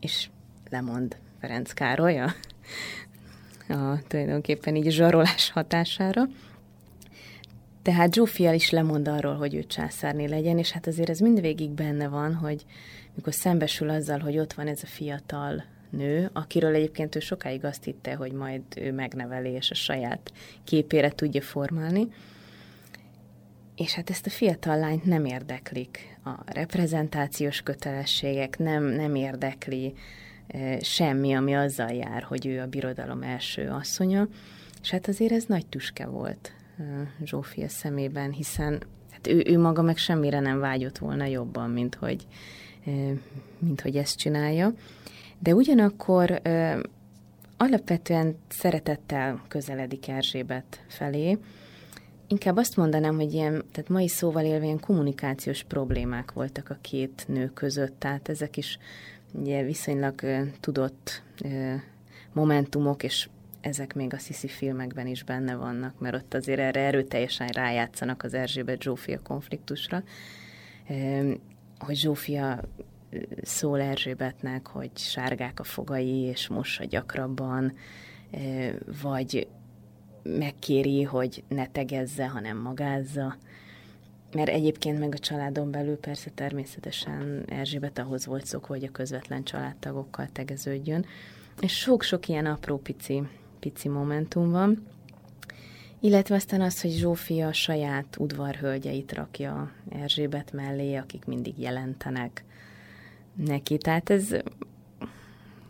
[0.00, 0.28] és
[0.70, 2.34] lemond Ferenc Károly a
[3.68, 6.22] a, tulajdonképpen így zsarolás hatására.
[7.82, 12.08] Tehát Zsófia is lemond arról, hogy ő császárné legyen, és hát azért ez mindvégig benne
[12.08, 12.64] van, hogy
[13.14, 15.64] mikor szembesül azzal, hogy ott van ez a fiatal
[15.96, 20.32] nő, akiről egyébként ő sokáig azt hitte, hogy majd ő megneveli, és a saját
[20.64, 22.08] képére tudja formálni.
[23.76, 29.94] És hát ezt a fiatal lányt nem érdeklik a reprezentációs kötelességek, nem, nem érdekli
[30.80, 34.28] semmi, ami azzal jár, hogy ő a birodalom első asszonya,
[34.82, 36.52] és hát azért ez nagy tüske volt
[37.24, 42.26] Zsófia szemében, hiszen hát ő, ő maga meg semmire nem vágyott volna jobban, mint hogy,
[43.58, 44.72] mint hogy ezt csinálja.
[45.44, 46.40] De ugyanakkor
[47.56, 51.38] alapvetően szeretettel közeledik Erzsébet felé,
[52.26, 57.24] Inkább azt mondanám, hogy ilyen, tehát mai szóval élve ilyen kommunikációs problémák voltak a két
[57.28, 58.78] nő között, tehát ezek is
[59.32, 61.74] ugye viszonylag uh, tudott uh,
[62.32, 63.28] momentumok, és
[63.60, 68.34] ezek még a Sisi filmekben is benne vannak, mert ott azért erre erőteljesen rájátszanak az
[68.34, 70.02] Erzsébet Zsófia konfliktusra,
[71.78, 72.60] hogy Zsófia
[73.42, 77.72] szól Erzsébetnek, hogy sárgák a fogai, és mossa gyakrabban,
[79.02, 79.48] vagy
[80.22, 83.36] megkéri, hogy ne tegezze, hanem magázza.
[84.32, 89.44] Mert egyébként meg a családon belül persze természetesen Erzsébet ahhoz volt szokva, hogy a közvetlen
[89.44, 91.06] családtagokkal tegeződjön,
[91.60, 93.22] és sok-sok ilyen apró pici,
[93.60, 94.86] pici momentum van,
[96.00, 102.44] illetve aztán az, hogy Zsófia a saját udvarhölgyeit rakja Erzsébet mellé, akik mindig jelentenek
[103.34, 103.78] neki.
[103.78, 104.36] Tehát ez,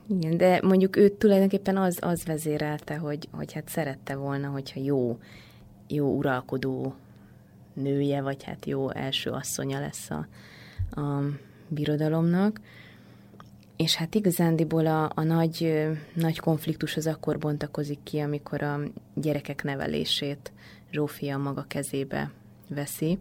[0.07, 5.19] igen, de mondjuk őt tulajdonképpen az, az vezérelte, hogy, hogy hát szerette volna, hogyha jó,
[5.89, 6.95] jó uralkodó
[7.73, 10.27] nője, vagy hát jó első asszonya lesz a,
[11.01, 11.23] a
[11.69, 12.61] birodalomnak.
[13.77, 18.81] És hát igazándiból a, a nagy, nagy konfliktus az akkor bontakozik ki, amikor a
[19.15, 20.53] gyerekek nevelését
[20.91, 22.31] Zsófia maga kezébe
[22.69, 23.19] veszi,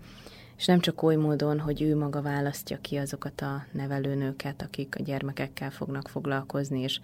[0.64, 5.04] és nem csak oly módon, hogy ő maga választja ki azokat a nevelőnőket, akik a
[5.04, 7.00] gyermekekkel fognak foglalkozni, és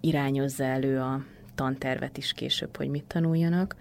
[0.00, 3.76] irányozza elő a tantervet is később, hogy mit tanuljanak,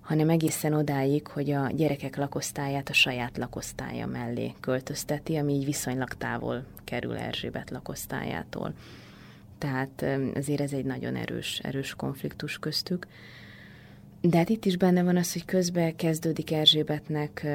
[0.00, 6.14] hanem egészen odáig, hogy a gyerekek lakosztályát a saját lakosztálya mellé költözteti, ami így viszonylag
[6.14, 8.72] távol kerül Erzsébet lakosztályától.
[9.58, 13.06] Tehát azért ez egy nagyon erős, erős konfliktus köztük.
[14.28, 17.46] De hát itt is benne van az, hogy közben kezdődik Erzsébetnek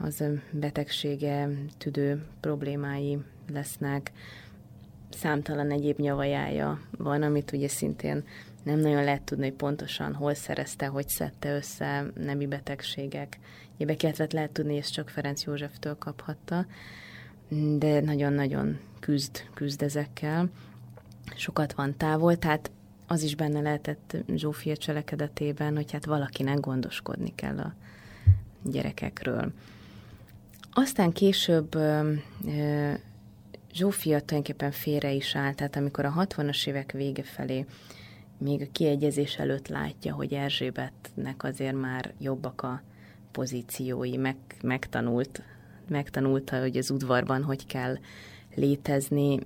[0.00, 3.18] az betegsége, tüdő problémái
[3.52, 4.12] lesznek,
[5.10, 8.24] számtalan egyéb nyavajája van, amit ugye szintén
[8.62, 13.38] nem nagyon lehet tudni, hogy pontosan hol szerezte, hogy szedte össze nemi betegségek.
[13.78, 16.66] Egyébként lehet tudni, hogy ezt csak Ferenc Józseftől kaphatta,
[17.78, 20.50] de nagyon-nagyon küzd, küzd ezekkel.
[21.36, 22.70] Sokat van távol, tehát
[23.06, 27.74] az is benne lehetett Zsófia cselekedetében, hogy hát valakinek gondoskodni kell a
[28.62, 29.52] gyerekekről.
[30.72, 31.78] Aztán később
[33.72, 37.66] Zsófia tulajdonképpen félre is állt, tehát amikor a 60-as évek vége felé
[38.38, 42.82] még a kiegyezés előtt látja, hogy Erzsébetnek azért már jobbak a
[43.32, 45.42] pozíciói, meg, megtanult,
[45.88, 47.98] megtanulta, hogy az udvarban hogy kell
[48.54, 49.38] létezni.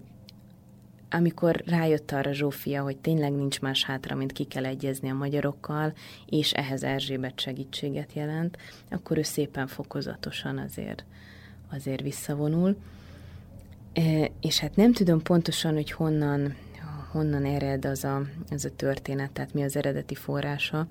[1.11, 5.93] Amikor rájött arra Zsófia, hogy tényleg nincs más hátra, mint ki kell egyezni a magyarokkal,
[6.27, 8.57] és ehhez Erzsébet segítséget jelent,
[8.91, 11.05] akkor ő szépen fokozatosan azért,
[11.71, 12.77] azért visszavonul.
[13.93, 16.55] E, és hát nem tudom pontosan, hogy honnan
[17.11, 20.87] honnan ered az a, az a történet, tehát mi az eredeti forrása,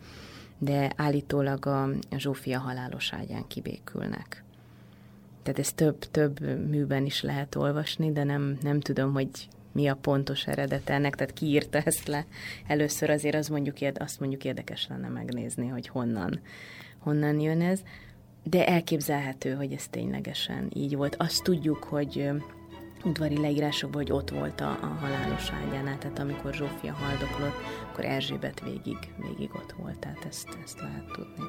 [0.57, 4.43] de állítólag a, Zsófia halálos ágyán kibékülnek.
[5.43, 6.39] Tehát ezt több, több
[6.70, 9.30] műben is lehet olvasni, de nem, nem tudom, hogy
[9.78, 12.25] mi a pontos eredet ennek, tehát ki írta ezt le
[12.67, 16.39] először, azért az mondjuk, azt mondjuk érdekes lenne megnézni, hogy honnan,
[16.99, 17.82] honnan jön ez.
[18.43, 21.15] De elképzelhető, hogy ez ténylegesen így volt.
[21.15, 22.30] Azt tudjuk, hogy
[23.03, 27.57] udvari leírásokban, hogy ott volt a, a halálos ágyánál, tehát amikor Zsófia haldoklott,
[27.91, 31.43] akkor Erzsébet végig, végig ott volt, tehát ezt, ezt lehet tudni.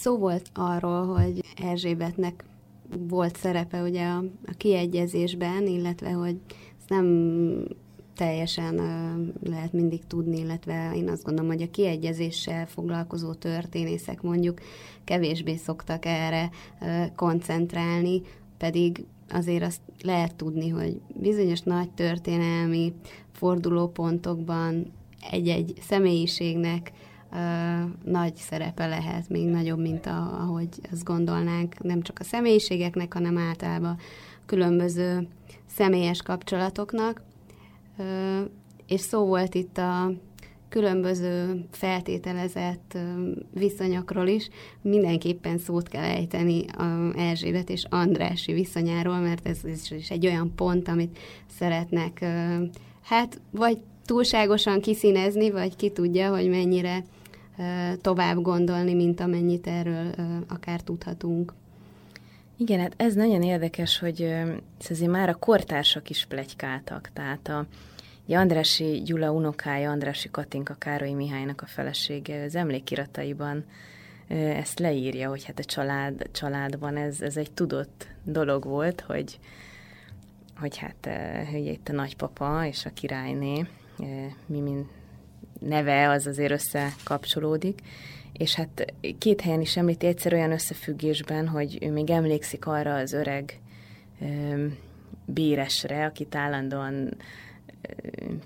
[0.00, 2.44] Szó volt arról, hogy Erzsébetnek
[2.98, 6.36] volt szerepe ugye a, a kiegyezésben, illetve hogy
[6.78, 7.06] ezt nem
[8.16, 14.60] teljesen uh, lehet mindig tudni, illetve én azt gondolom, hogy a kiegyezéssel foglalkozó történészek mondjuk
[15.04, 18.22] kevésbé szoktak erre uh, koncentrálni,
[18.58, 22.92] pedig azért azt lehet tudni, hogy bizonyos nagy történelmi
[23.32, 24.92] fordulópontokban
[25.30, 26.92] egy-egy személyiségnek
[28.04, 33.38] nagy szerepe lehet, még nagyobb, mint a, ahogy azt gondolnánk, nem csak a személyiségeknek, hanem
[33.38, 33.98] általában
[34.46, 35.28] különböző
[35.66, 37.22] személyes kapcsolatoknak.
[38.86, 40.12] És szó volt itt a
[40.68, 42.98] különböző feltételezett
[43.54, 44.48] viszonyokról is.
[44.82, 50.54] Mindenképpen szót kell ejteni a Erzsébet és Andrási viszonyáról, mert ez, ez is egy olyan
[50.54, 51.18] pont, amit
[51.58, 52.24] szeretnek
[53.02, 57.04] hát vagy túlságosan kiszínezni, vagy ki tudja, hogy mennyire
[58.00, 60.14] tovább gondolni, mint amennyit erről
[60.48, 61.52] akár tudhatunk.
[62.56, 64.22] Igen, hát ez nagyon érdekes, hogy
[64.80, 67.66] ez azért már a kortársak is plegykáltak, tehát a
[68.30, 73.64] ugye Andrási Gyula unokája, Andrási Katinka Károly Mihálynak a felesége, az emlékirataiban
[74.28, 79.38] ezt leírja, hogy hát a család, családban ez, ez egy tudott dolog volt, hogy,
[80.56, 81.08] hogy hát
[81.50, 83.66] hogy itt a nagypapa és a királyné,
[84.46, 84.88] mi, mint
[85.60, 87.78] neve az azért összekapcsolódik,
[88.32, 93.12] és hát két helyen is említi egyszer olyan összefüggésben, hogy ő még emlékszik arra az
[93.12, 93.60] öreg
[94.20, 94.66] ö,
[95.24, 97.16] béresre, akit állandóan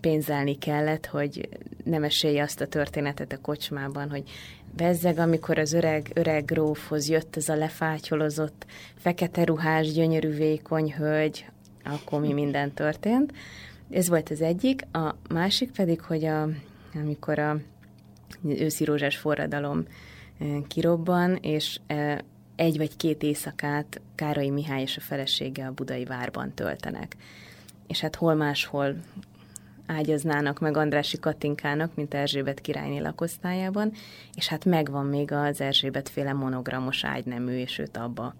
[0.00, 1.48] pénzelni kellett, hogy
[1.84, 4.30] nem esélye azt a történetet a kocsmában, hogy
[4.76, 11.46] bezzeg, amikor az öreg, öreg grófhoz jött ez a lefátyolozott, fekete ruhás, gyönyörű, vékony hölgy,
[11.84, 13.32] akkor mi minden történt.
[13.90, 14.82] Ez volt az egyik.
[14.92, 16.48] A másik pedig, hogy a
[16.94, 17.56] amikor a
[18.44, 19.84] őszi rózsás forradalom
[20.68, 21.80] kirobban, és
[22.56, 27.16] egy vagy két éjszakát Károly Mihály és a felesége a budai várban töltenek.
[27.86, 28.96] És hát hol máshol
[29.86, 33.92] ágyaznának meg Andrási Katinkának, mint Erzsébet királyné lakosztályában,
[34.34, 38.34] és hát megvan még az Erzsébet féle monogramos ágynemű, és őt abba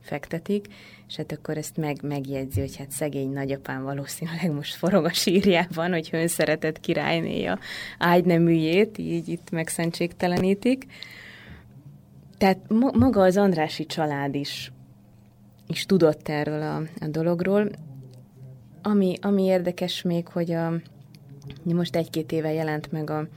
[0.00, 0.66] fektetik,
[1.08, 5.90] és hát akkor ezt meg, megjegyzi, hogy hát szegény nagyapám valószínűleg most forog a sírjában,
[5.90, 7.58] hogy szeretett királyné a
[7.98, 10.86] ágyneműjét, így itt megszentségtelenítik.
[12.38, 12.58] Tehát
[12.92, 14.72] maga az Andrási család is,
[15.66, 17.70] is tudott erről a, a dologról.
[18.82, 20.72] Ami, ami érdekes még, hogy a,
[21.62, 23.28] most egy-két éve jelent meg a,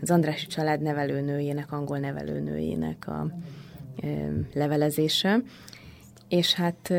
[0.00, 3.30] az Andrási család nevelőnőjének, angol nevelőnőjének a
[4.02, 4.06] ö,
[4.54, 5.40] levelezése,
[6.28, 6.90] és hát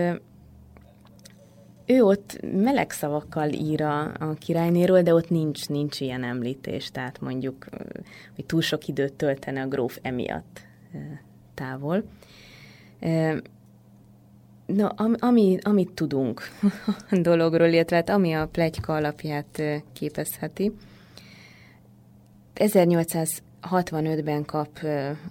[1.85, 7.21] ő ott meleg szavakkal ír a, a királynéről, de ott nincs, nincs ilyen említés, tehát
[7.21, 7.65] mondjuk,
[8.35, 10.61] hogy túl sok időt töltene a gróf emiatt
[11.53, 12.03] távol.
[14.65, 16.41] No, ami, amit tudunk
[17.11, 19.61] a dologról, illetve hát ami a plegyka alapját
[19.93, 20.71] képezheti,
[22.53, 24.79] 1800 65-ben kap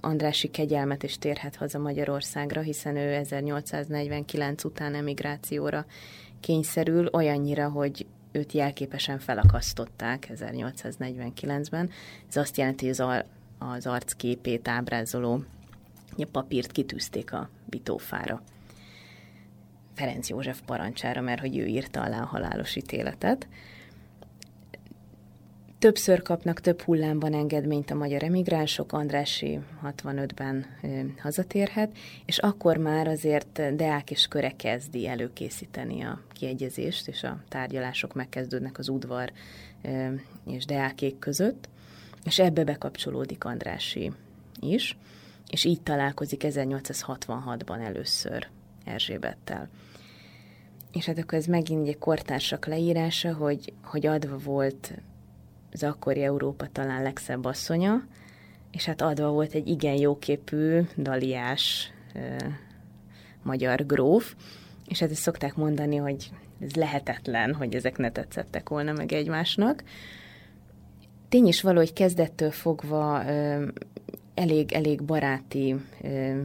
[0.00, 5.86] Andrási kegyelmet és térhet haza Magyarországra, hiszen ő 1849 után emigrációra
[6.40, 11.90] kényszerül, olyannyira, hogy őt jelképesen felakasztották 1849-ben.
[12.28, 13.24] Ez azt jelenti, hogy az,
[13.58, 15.44] az arcképét ábrázoló
[16.32, 18.42] papírt kitűzték a bitófára.
[19.94, 23.48] Ferenc József parancsára, mert hogy ő írta alá a halálos ítéletet.
[25.78, 33.08] Többször kapnak több hullámban engedményt a magyar emigránsok, Andrási 65-ben ö, hazatérhet, és akkor már
[33.08, 39.32] azért Deák és köre kezdi előkészíteni a kiegyezést, és a tárgyalások megkezdődnek az udvar
[40.46, 41.68] és Deákék között,
[42.24, 44.12] és ebbe bekapcsolódik Andrási
[44.60, 44.96] is,
[45.50, 48.48] és így találkozik 1866-ban először
[48.84, 49.68] Erzsébettel.
[50.92, 54.92] És hát akkor ez megint egy kortársak leírása, hogy, hogy adva volt
[55.72, 58.06] az akkori Európa talán legszebb asszonya,
[58.70, 61.92] és hát adva volt egy igen jóképű, daliás
[63.42, 64.34] magyar gróf,
[64.88, 69.82] és hát ezt szokták mondani, hogy ez lehetetlen, hogy ezek ne tetszettek volna meg egymásnak.
[71.28, 73.66] Tény is való, hogy kezdettől fogva ö,
[74.34, 76.40] elég, elég baráti ö,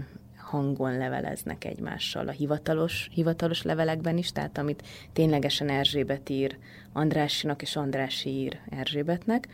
[0.53, 4.83] hangon leveleznek egymással a hivatalos, hivatalos levelekben is, tehát amit
[5.13, 6.57] ténylegesen Erzsébet ír
[6.91, 9.47] Andrásinak, és Andrási ír Erzsébetnek,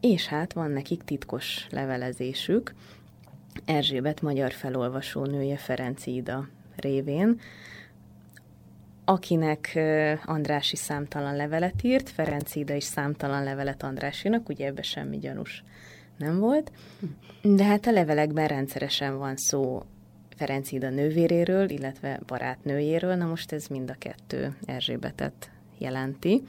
[0.00, 2.74] és hát van nekik titkos levelezésük,
[3.64, 7.40] Erzsébet magyar felolvasó nője Ferenc Ida révén,
[9.04, 9.78] akinek
[10.24, 15.64] Andrási számtalan levelet írt, Ferenc Ida is számtalan levelet Andrásinak, ugye ebbe semmi gyanús
[16.16, 16.72] nem volt,
[17.42, 19.82] de hát a levelekben rendszeresen van szó
[20.38, 26.42] Ferenc Ida nővéréről, illetve barátnőjéről, na most ez mind a kettő Erzsébetet jelenti.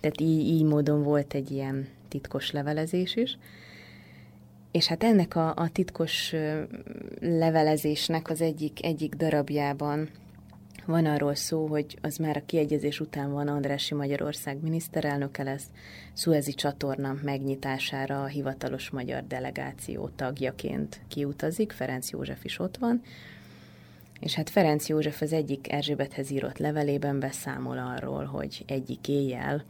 [0.00, 3.38] Tehát így, így módon volt egy ilyen titkos levelezés is.
[4.70, 6.34] És hát ennek a, a titkos
[7.20, 10.08] levelezésnek az egyik, egyik darabjában
[10.88, 15.66] van arról szó, hogy az már a kiegyezés után van Andrási Magyarország miniszterelnöke lesz,
[16.12, 23.02] Szuezi csatorna megnyitására a hivatalos magyar delegáció tagjaként kiutazik, Ferenc József is ott van,
[24.20, 29.64] és hát Ferenc József az egyik Erzsébethez írott levelében beszámol arról, hogy egyik éjjel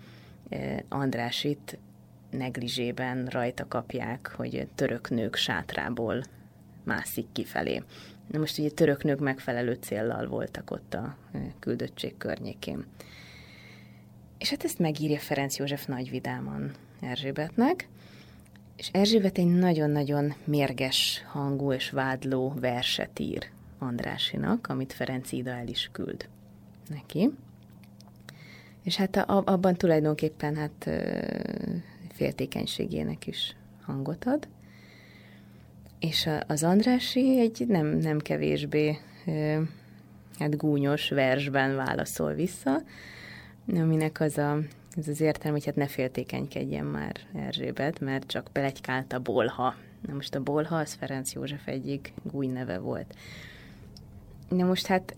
[0.88, 1.78] Andrásit
[2.30, 6.22] neglizsében rajta kapják, hogy török nők sátrából
[6.84, 7.82] mászik kifelé.
[8.30, 11.16] Na most ugye török nők megfelelő céllal voltak ott a
[11.58, 12.84] küldöttség környékén.
[14.38, 17.88] És hát ezt megírja Ferenc József nagyvidáman Erzsébetnek,
[18.76, 25.68] és Erzsébet egy nagyon-nagyon mérges hangú és vádló verset ír Andrásinak, amit Ferenc Ida el
[25.68, 26.28] is küld
[26.88, 27.30] neki.
[28.82, 30.90] És hát abban tulajdonképpen hát
[32.12, 34.48] féltékenységének is hangot ad.
[35.98, 38.98] És az Andrási egy nem, nem kevésbé
[40.38, 42.82] hát gúnyos versben válaszol vissza,
[43.66, 44.58] aminek az a,
[44.96, 49.74] ez az értelme, hogy hát ne féltékenykedjen már Erzsébet, mert csak belegykált a bolha.
[50.06, 53.14] Na most a bolha az Ferenc József egyik gúny neve volt.
[54.48, 55.16] Na most hát,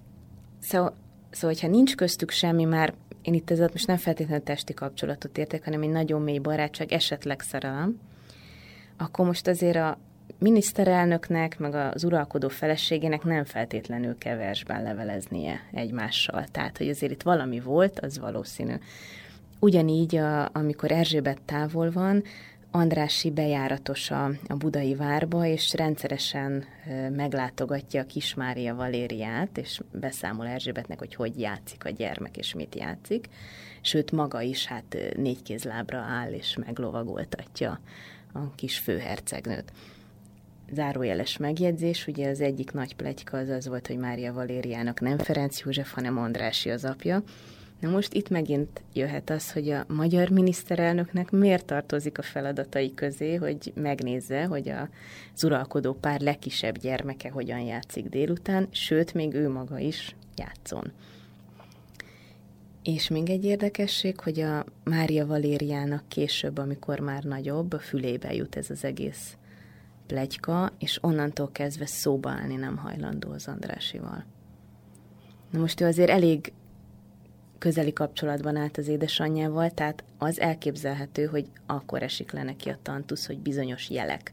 [0.59, 0.97] szóval,
[1.31, 5.65] szóval hogyha nincs köztük semmi már, én itt ezzel most nem feltétlenül testi kapcsolatot értek,
[5.65, 8.01] hanem egy nagyon mély barátság, esetleg szerelem,
[8.97, 9.99] akkor most azért a
[10.41, 16.45] miniszterelnöknek, meg az uralkodó feleségének nem feltétlenül keversben leveleznie egymással.
[16.51, 18.75] Tehát, hogy azért itt valami volt, az valószínű.
[19.59, 22.23] Ugyanígy, a, amikor Erzsébet távol van,
[22.73, 26.65] Andrási bejáratos a, a budai várba, és rendszeresen
[27.17, 33.29] meglátogatja a Kismária Valériát, és beszámol Erzsébetnek, hogy hogy játszik a gyermek, és mit játszik.
[33.81, 37.81] Sőt, maga is hát négy kézlábra áll, és meglovagoltatja
[38.33, 39.73] a kis főhercegnőt.
[40.73, 45.61] Zárójeles megjegyzés, ugye az egyik nagy pletyka az az volt, hogy Mária Valériának nem Ferenc
[45.61, 47.23] József, hanem Andrási az apja,
[47.81, 53.35] Na most itt megint jöhet az, hogy a magyar miniszterelnöknek miért tartozik a feladatai közé,
[53.35, 59.79] hogy megnézze, hogy az uralkodó pár legkisebb gyermeke hogyan játszik délután, sőt, még ő maga
[59.79, 60.93] is játszon.
[62.83, 68.57] És még egy érdekesség, hogy a Mária Valériának később, amikor már nagyobb, a fülébe jut
[68.57, 69.37] ez az egész
[70.11, 74.25] plegyka, és onnantól kezdve szóba állni nem hajlandó az Andrásival.
[75.51, 76.53] Na most ő azért elég
[77.59, 83.27] közeli kapcsolatban állt az édesanyjával, tehát az elképzelhető, hogy akkor esik le neki a tantusz,
[83.27, 84.33] hogy bizonyos jelek,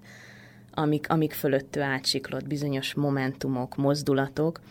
[0.71, 4.61] amik, amik fölött ő átsiklott, bizonyos momentumok, mozdulatok,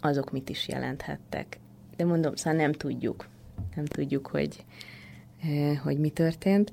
[0.00, 1.58] azok mit is jelenthettek.
[1.96, 3.28] De mondom, szóval nem tudjuk.
[3.74, 4.64] Nem tudjuk, hogy,
[5.42, 6.72] eh, hogy mi történt.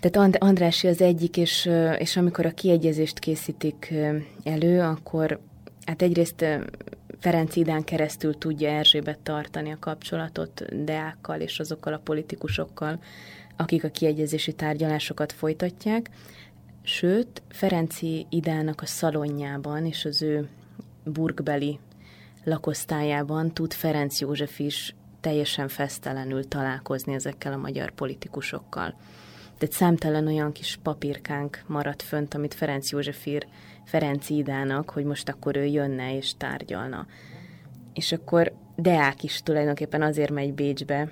[0.00, 3.94] Tehát Andrási az egyik, és, és amikor a kiegyezést készítik
[4.42, 5.40] elő, akkor
[5.84, 6.44] hát egyrészt
[7.20, 13.00] Ferenc Idán keresztül tudja Erzsébet tartani a kapcsolatot Deákkal és azokkal a politikusokkal,
[13.56, 16.10] akik a kiegyezési tárgyalásokat folytatják.
[16.82, 20.48] Sőt, Ferenci Idának a szalonjában és az ő
[21.04, 21.78] burgbeli
[22.44, 28.94] lakosztályában tud Ferenc József is teljesen fesztelenül találkozni ezekkel a magyar politikusokkal.
[29.58, 33.46] Tehát számtalan olyan kis papírkánk maradt fönt, amit Ferenc József ír
[33.84, 37.06] Ferenc Idának, hogy most akkor ő jönne és tárgyalna.
[37.92, 41.10] És akkor Deák is tulajdonképpen azért megy Bécsbe,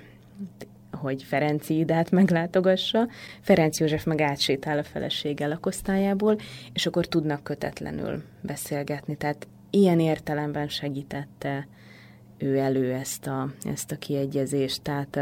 [0.91, 3.07] hogy Ferenc Idát meglátogassa,
[3.41, 6.37] Ferenc József meg átsétál a felesége lakosztályából,
[6.73, 9.15] és akkor tudnak kötetlenül beszélgetni.
[9.15, 11.67] Tehát ilyen értelemben segítette
[12.37, 15.19] ő elő ezt a, ezt a kiegyezést, tehát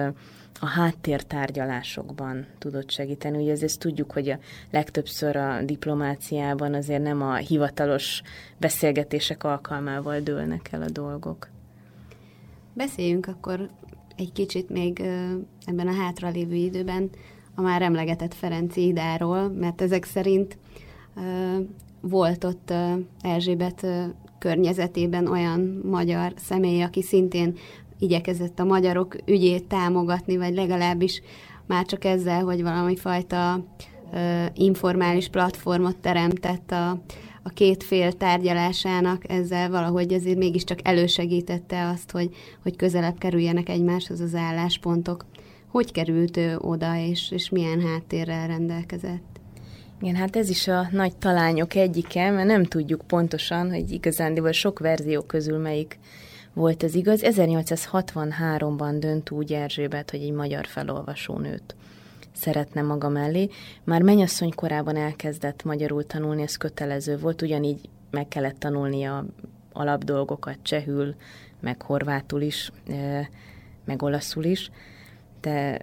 [0.59, 3.37] a háttértárgyalásokban tudott segíteni.
[3.37, 4.39] Ugye ezt tudjuk, hogy a
[4.71, 8.21] legtöbbször a diplomáciában azért nem a hivatalos
[8.57, 11.49] beszélgetések alkalmával dőlnek el a dolgok.
[12.73, 13.69] Beszéljünk akkor
[14.15, 14.99] egy kicsit még
[15.65, 17.09] ebben a hátralévő időben
[17.55, 20.57] a már emlegetett Ferenci idáról, mert ezek szerint
[22.01, 22.73] volt ott
[23.21, 23.87] Erzsébet
[24.39, 27.57] környezetében olyan magyar személy, aki szintén
[27.99, 31.21] igyekezett a magyarok ügyét támogatni, vagy legalábbis
[31.67, 33.65] már csak ezzel, hogy valami fajta
[34.53, 36.89] informális platformot teremtett a,
[37.43, 42.29] a két fél tárgyalásának, ezzel valahogy azért mégiscsak elősegítette azt, hogy,
[42.63, 45.25] hogy közelebb kerüljenek egymáshoz az álláspontok.
[45.71, 49.39] Hogy került ő oda, és, és milyen háttérrel rendelkezett?
[50.01, 54.79] Igen, hát ez is a nagy talányok egyike, mert nem tudjuk pontosan, hogy igazándiból sok
[54.79, 55.99] verzió közül melyik
[56.55, 57.21] volt ez igaz.
[57.23, 61.75] 1863-ban dönt úgy Erzsébet, hogy egy magyar felolvasónőt
[62.31, 63.49] szeretne maga mellé.
[63.83, 69.25] Már mennyasszony korában elkezdett magyarul tanulni, ez kötelező volt, ugyanígy meg kellett tanulnia
[69.73, 71.15] alapdolgokat csehül,
[71.59, 72.71] meg horvátul is,
[73.85, 74.69] meg olaszul is.
[75.41, 75.79] De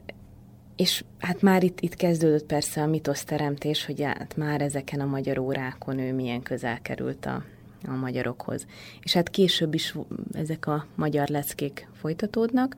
[0.77, 5.39] és hát már itt, itt kezdődött persze a mitoszteremtés, hogy hát már ezeken a magyar
[5.39, 7.43] órákon ő milyen közel került a,
[7.87, 8.67] a magyarokhoz.
[9.03, 9.95] És hát később is
[10.33, 12.77] ezek a magyar leckék folytatódnak,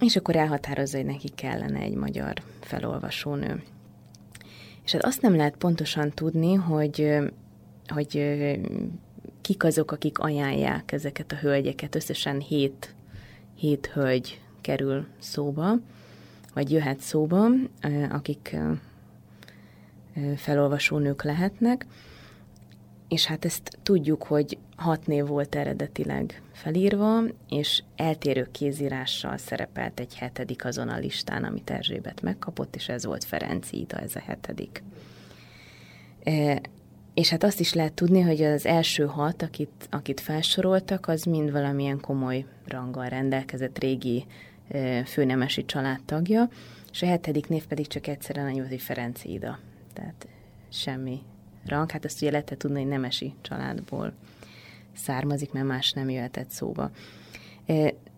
[0.00, 3.62] és akkor elhatározza, hogy neki kellene egy magyar felolvasónő.
[4.84, 7.18] És hát azt nem lehet pontosan tudni, hogy,
[7.86, 8.40] hogy
[9.40, 11.94] kik azok, akik ajánlják ezeket a hölgyeket.
[11.94, 12.94] Összesen hét,
[13.54, 15.74] hét hölgy kerül szóba,
[16.54, 17.46] vagy jöhet szóba,
[18.10, 18.56] akik
[20.36, 21.86] felolvasónők lehetnek,
[23.10, 30.14] és hát ezt tudjuk, hogy hat név volt eredetileg felírva, és eltérő kézírással szerepelt egy
[30.14, 34.82] hetedik azon a listán, amit Erzsébet megkapott, és ez volt Ferenc Ida, ez a hetedik.
[36.22, 36.60] E,
[37.14, 41.52] és hát azt is lehet tudni, hogy az első hat, akit, akit felsoroltak, az mind
[41.52, 44.26] valamilyen komoly ranggal rendelkezett régi
[44.68, 46.48] e, főnemesi családtagja,
[46.92, 49.58] és a hetedik név pedig csak egyszerűen annyi volt, hogy Ferenc Ida.
[49.92, 50.28] Tehát
[50.68, 51.22] semmi
[51.66, 54.12] rang, hát ezt ugye lehetett tudni, hogy nemesi családból
[54.96, 56.90] származik, mert más nem jöhetett szóba.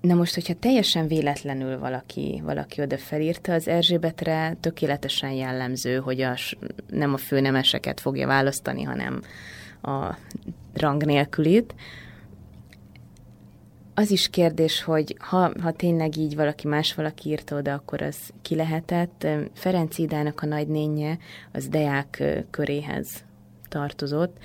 [0.01, 6.37] Na most, hogyha teljesen véletlenül valaki, valaki oda felírta, az Erzsébetre tökéletesen jellemző, hogy a,
[6.89, 9.23] nem a főnemeseket fogja választani, hanem
[9.83, 10.17] a
[10.75, 11.75] rang nélkülit.
[13.95, 18.17] Az is kérdés, hogy ha, ha tényleg így valaki más valaki írta oda, akkor az
[18.43, 19.27] ki lehetett.
[19.55, 21.19] Ferenc Idának a nagynénye
[21.53, 23.25] az Deák köréhez
[23.73, 24.37] tartozott,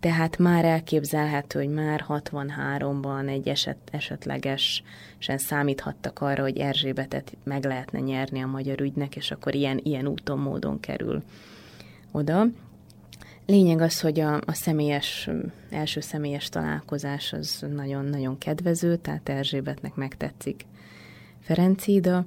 [0.00, 4.84] tehát már elképzelhető, hogy már 63-ban egy eset, esetlegesen
[5.24, 10.38] számíthattak arra, hogy Erzsébetet meg lehetne nyerni a magyar ügynek, és akkor ilyen, ilyen úton,
[10.38, 11.22] módon kerül
[12.12, 12.46] oda.
[13.46, 15.30] Lényeg az, hogy a, a személyes,
[15.70, 20.64] első személyes találkozás az nagyon-nagyon kedvező, tehát Erzsébetnek megtetszik
[21.40, 22.24] Ferencida,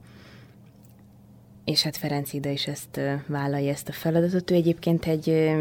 [1.72, 4.52] és hát Ferenc Ida is ezt vállalja, ezt a feladatot.
[4.52, 5.52] Ő egyébként egy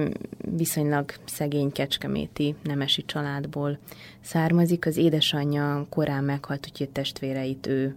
[0.56, 3.78] viszonylag szegény kecskeméti nemesi családból
[4.20, 4.86] származik.
[4.86, 7.94] Az édesanyja korán meghalt, úgyhogy testvéreit ő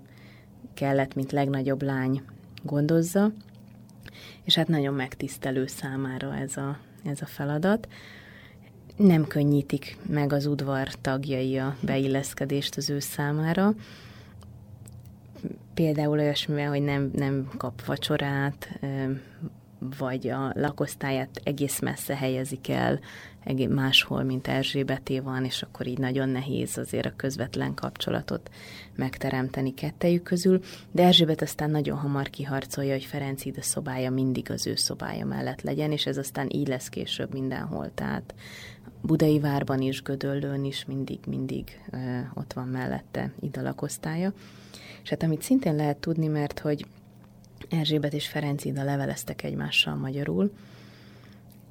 [0.74, 2.22] kellett, mint legnagyobb lány
[2.64, 3.32] gondozza,
[4.44, 7.88] és hát nagyon megtisztelő számára ez a, ez a feladat.
[8.96, 13.74] Nem könnyítik meg az udvar tagjai a beilleszkedést az ő számára,
[15.74, 18.80] például olyasmivel, hogy nem, nem kap vacsorát,
[19.98, 23.00] vagy a lakosztályát egész messze helyezik el,
[23.70, 28.50] máshol, mint Erzsébeté van, és akkor így nagyon nehéz azért a közvetlen kapcsolatot
[28.96, 30.60] megteremteni kettejük közül.
[30.92, 35.62] De Erzsébet aztán nagyon hamar kiharcolja, hogy Ferenc ide szobája mindig az ő szobája mellett
[35.62, 37.92] legyen, és ez aztán így lesz később mindenhol.
[37.94, 38.34] Tehát
[39.02, 41.82] Budai várban is, Gödöllőn is mindig, mindig
[42.34, 44.34] ott van mellette ide lakosztálya.
[45.04, 46.86] És hát amit szintén lehet tudni, mert hogy
[47.70, 50.52] Erzsébet és Ferenc Ida leveleztek egymással magyarul,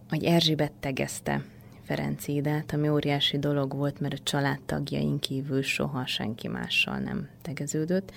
[0.08, 1.44] hogy Erzsébet tegezte
[1.82, 8.12] Ferenc Idát, ami óriási dolog volt, mert a családtagjaink kívül soha senki mással nem tegeződött,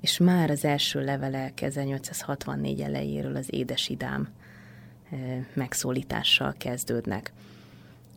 [0.00, 4.28] és már az első levelek 1864 elejéről az édesidám
[5.52, 7.32] megszólítással kezdődnek.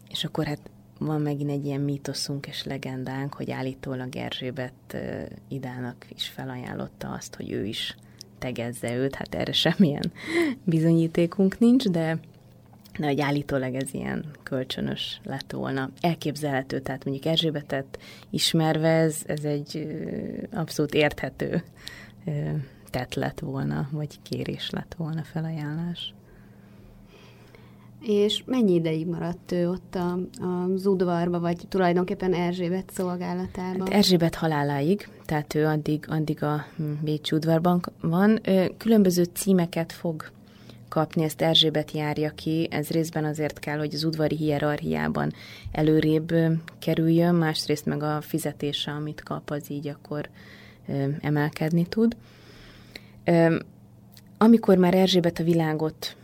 [0.10, 0.60] És akkor hát
[1.06, 4.97] van megint egy ilyen mítoszunk és legendánk, hogy állítólag Erzsébet
[5.47, 7.95] Idának is felajánlotta azt, hogy ő is
[8.39, 10.12] tegezze őt, hát erre semmilyen
[10.64, 12.20] bizonyítékunk nincs, de
[12.99, 15.89] de hogy állítólag ez ilyen kölcsönös lett volna.
[16.01, 17.99] Elképzelhető, tehát mondjuk Erzsébetet
[18.30, 19.88] ismerve ez, ez egy
[20.51, 21.64] abszolút érthető
[22.89, 26.14] tett lett volna, vagy kérés lett volna felajánlás.
[28.06, 30.20] És mennyi ideig maradt ő ott a,
[30.74, 33.80] az udvarba, vagy tulajdonképpen Erzsébet szolgálatában?
[33.80, 36.66] Hát Erzsébet haláláig, tehát ő addig, addig a
[37.01, 38.41] Bécs udvarban van.
[38.78, 40.32] Különböző címeket fog
[40.89, 45.32] kapni, ezt Erzsébet járja ki, ez részben azért kell, hogy az udvari hierarchiában
[45.72, 46.34] előrébb
[46.80, 50.30] kerüljön, másrészt meg a fizetése, amit kap, az így akkor
[51.22, 52.16] emelkedni tud.
[54.38, 56.16] Amikor már Erzsébet a világot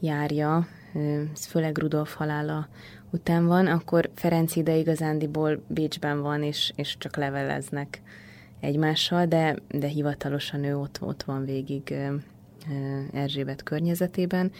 [0.00, 0.66] járja,
[1.32, 2.68] ez főleg Rudolf halála
[3.10, 8.02] után van, akkor Ferenc ide igazándiból Bécsben van, és, és csak leveleznek
[8.60, 11.94] egymással, de, de hivatalosan ő ott, ott van végig
[13.12, 14.52] Erzsébet környezetében,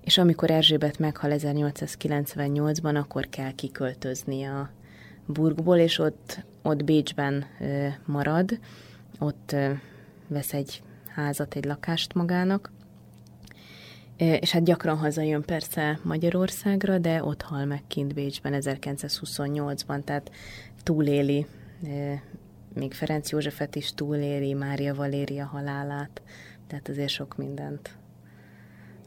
[0.00, 4.70] és amikor Erzsébet meghal 1898-ban, akkor kell kiköltözni a
[5.26, 7.44] burgból, és ott, ott Bécsben
[8.04, 8.58] marad,
[9.18, 9.56] ott
[10.26, 10.82] vesz egy
[11.14, 12.70] házat, egy lakást magának,
[14.20, 20.30] és hát gyakran hazajön persze Magyarországra, de ott hal meg kint Bécsben 1928-ban, tehát
[20.82, 21.46] túléli,
[22.74, 26.22] még Ferenc Józsefet is túléli, Mária Valéria halálát,
[26.66, 27.96] tehát azért sok mindent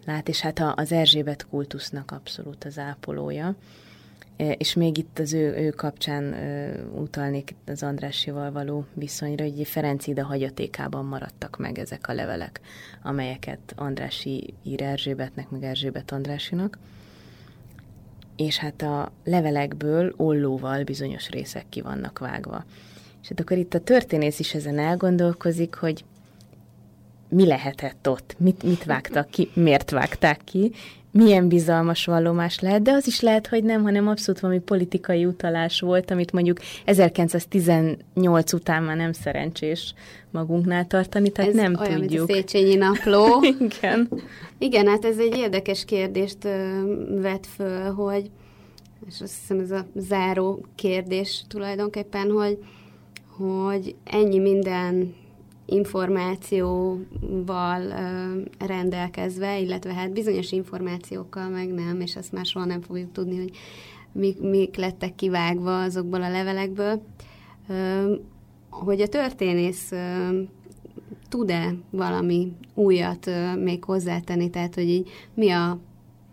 [0.05, 3.55] lát, és hát az Erzsébet kultusznak abszolút az ápolója.
[4.57, 6.35] És még itt az ő, ő kapcsán
[6.95, 12.59] utalnék az Andrásival való viszonyra, hogy Ferenc ide hagyatékában maradtak meg ezek a levelek,
[13.03, 16.77] amelyeket Andrási ír Erzsébetnek, meg Erzsébet Andrásinak.
[18.35, 22.65] És hát a levelekből ollóval bizonyos részek ki vannak vágva.
[23.21, 26.03] És hát akkor itt a történész is ezen elgondolkozik, hogy
[27.29, 30.71] mi lehetett ott, mit, mit vágtak ki, miért vágták ki,
[31.13, 35.79] milyen bizalmas vallomás lehet, de az is lehet, hogy nem, hanem abszolút valami politikai utalás
[35.79, 39.93] volt, amit mondjuk 1918 után már nem szerencsés
[40.31, 42.27] magunknál tartani, tehát ez nem olyan, tudjuk.
[42.27, 43.43] Mint a Széchenyi napló.
[43.69, 44.09] Igen.
[44.57, 46.43] Igen, hát ez egy érdekes kérdést
[47.21, 48.29] vet föl, hogy
[49.07, 52.57] és azt hiszem ez a záró kérdés tulajdonképpen, hogy,
[53.37, 55.13] hogy ennyi minden
[55.65, 57.13] információval
[58.59, 63.51] rendelkezve, illetve hát bizonyos információkkal meg nem, és azt már soha nem fogjuk tudni, hogy
[64.11, 67.01] mik, mik lettek kivágva azokból a levelekből,
[68.69, 69.91] hogy a történész
[71.29, 73.29] tud-e valami újat
[73.63, 75.79] még hozzátenni, tehát hogy így mi a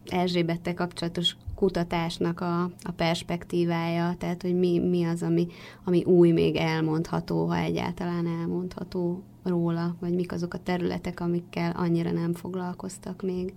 [0.07, 5.47] Erzsébettel kapcsolatos kutatásnak a, a perspektívája, tehát hogy mi, mi az, ami,
[5.85, 12.11] ami új még elmondható, ha egyáltalán elmondható róla, vagy mik azok a területek, amikkel annyira
[12.11, 13.55] nem foglalkoztak még.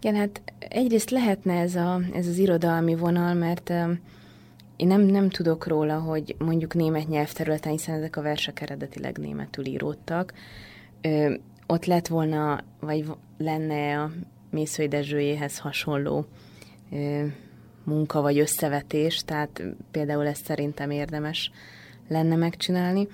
[0.00, 3.70] Igen, hát egyrészt lehetne ez, a, ez az irodalmi vonal, mert
[4.76, 9.66] én nem, nem tudok róla, hogy mondjuk német nyelvterületen, hiszen ezek a versek eredetileg németül
[9.66, 10.32] íródtak,
[11.00, 11.34] ö,
[11.66, 13.04] ott lett volna, vagy
[13.38, 14.10] lenne a
[14.50, 16.26] Mészői Dezsőjéhez hasonló
[17.84, 21.50] munka vagy összevetés, tehát például ezt szerintem érdemes
[22.08, 23.08] lenne megcsinálni.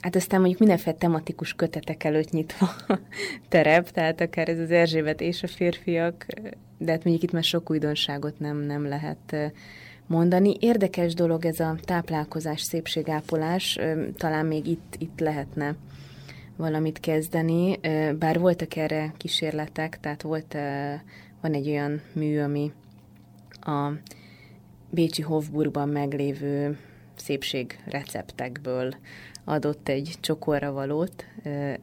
[0.00, 2.70] Hát aztán mondjuk mindenféle tematikus kötetek előtt nyitva
[3.48, 6.26] terep, tehát akár ez az Erzsébet és a férfiak,
[6.78, 9.52] de hát mondjuk itt már sok újdonságot nem, nem lehet
[10.06, 10.56] mondani.
[10.60, 13.78] Érdekes dolog ez a táplálkozás, szépségápolás,
[14.16, 15.74] talán még itt, itt lehetne
[16.56, 17.78] valamit kezdeni,
[18.18, 20.56] bár voltak erre kísérletek, tehát volt,
[21.40, 22.72] van egy olyan mű, ami
[23.64, 23.92] a
[24.90, 26.78] Bécsi Hofburgban meglévő
[27.16, 28.94] szépségreceptekből
[29.44, 31.24] adott egy csokorra valót,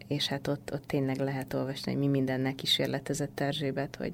[0.07, 4.13] és hát ott, ott tényleg lehet olvasni, hogy mi mindennek kísérletezett Erzsébet, hogy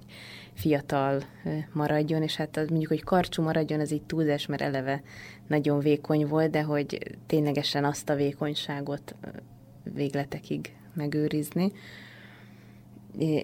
[0.53, 1.23] fiatal
[1.71, 5.01] maradjon, és hát az mondjuk, hogy karcsú maradjon, az így túlzás, mert eleve
[5.47, 9.15] nagyon vékony volt, de hogy ténylegesen azt a vékonyságot
[9.83, 11.71] végletekig megőrizni.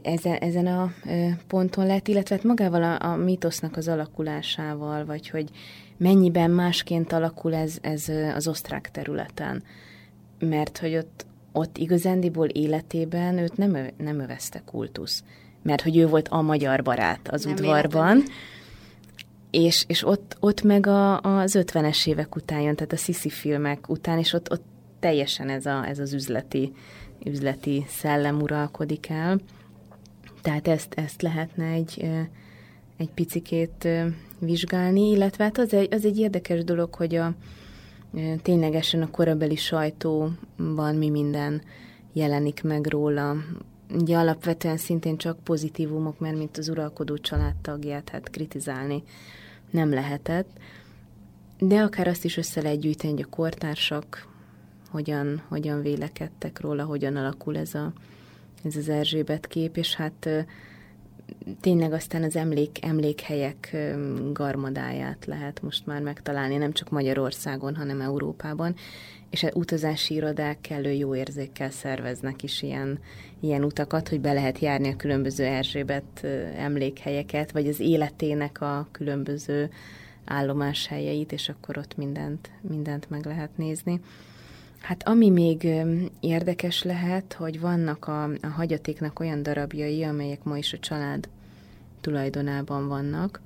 [0.02, 0.94] Ezen, ezen a
[1.48, 5.50] ponton lehet, illetve hát magával a, a mítosznak az alakulásával, vagy hogy
[5.98, 9.64] mennyiben másként alakul ez, ez az osztrák területen.
[10.40, 15.24] Mert hogy ott, ott igazándiból életében őt nem, nem övezte kultusz,
[15.62, 18.24] mert hogy ő volt a magyar barát az nem udvarban,
[19.52, 23.90] és, és ott, ott meg a, az 50-es évek után jön, tehát a Sisi filmek
[23.90, 24.64] után, és ott, ott
[25.00, 26.74] teljesen ez, a, ez az üzleti,
[27.26, 29.40] üzleti szellem uralkodik el.
[30.42, 32.10] Tehát ezt, ezt lehetne egy,
[32.98, 33.88] egy picikét
[34.40, 37.34] vizsgálni, illetve hát az egy, az egy érdekes dolog, hogy a,
[38.42, 41.62] ténylegesen a korabeli sajtóban mi minden
[42.14, 43.36] jelenik meg róla.
[43.94, 49.04] ugye alapvetően szintén csak pozitívumok, mert mint az uralkodó családtagját, hát kritizálni
[49.70, 50.50] nem lehetett.
[51.60, 54.33] De akár azt is össze lehet gyűjteni, hogy a kortársak
[54.94, 57.94] hogyan, hogyan vélekedtek róla, hogyan alakul ez, a,
[58.64, 60.30] ez az Erzsébet kép, és hát
[61.62, 63.78] tényleg aztán az emlék, emlékhelyek
[64.34, 68.76] garmadáját lehet most már megtalálni, nem csak Magyarországon, hanem Európában,
[69.30, 73.00] és az utazási irodák kellő jó érzékkel szerveznek is ilyen,
[73.40, 76.24] ilyen utakat, hogy be lehet járni a különböző Erzsébet
[76.58, 79.70] emlékhelyeket, vagy az életének a különböző
[80.26, 84.02] állomás helyeit, és akkor ott mindent, mindent meg lehet nézni.
[84.84, 85.68] Hát ami még
[86.20, 91.30] érdekes lehet, hogy vannak a, a hagyatéknak olyan darabjai, amelyek ma is a család
[92.02, 93.42] tulajdonában vannak,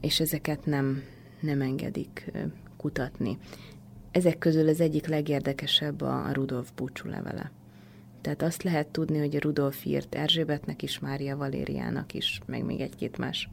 [0.00, 1.02] és ezeket nem,
[1.40, 2.32] nem engedik
[2.76, 3.38] kutatni.
[4.10, 7.50] Ezek közül az egyik legérdekesebb a, a Rudolf búcsú levele.
[8.20, 12.80] Tehát azt lehet tudni, hogy a Rudolf írt Erzsébetnek is, Mária Valériának is, meg még
[12.80, 13.48] egy-két más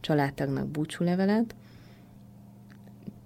[0.00, 1.54] családtagnak búcsúlevelet.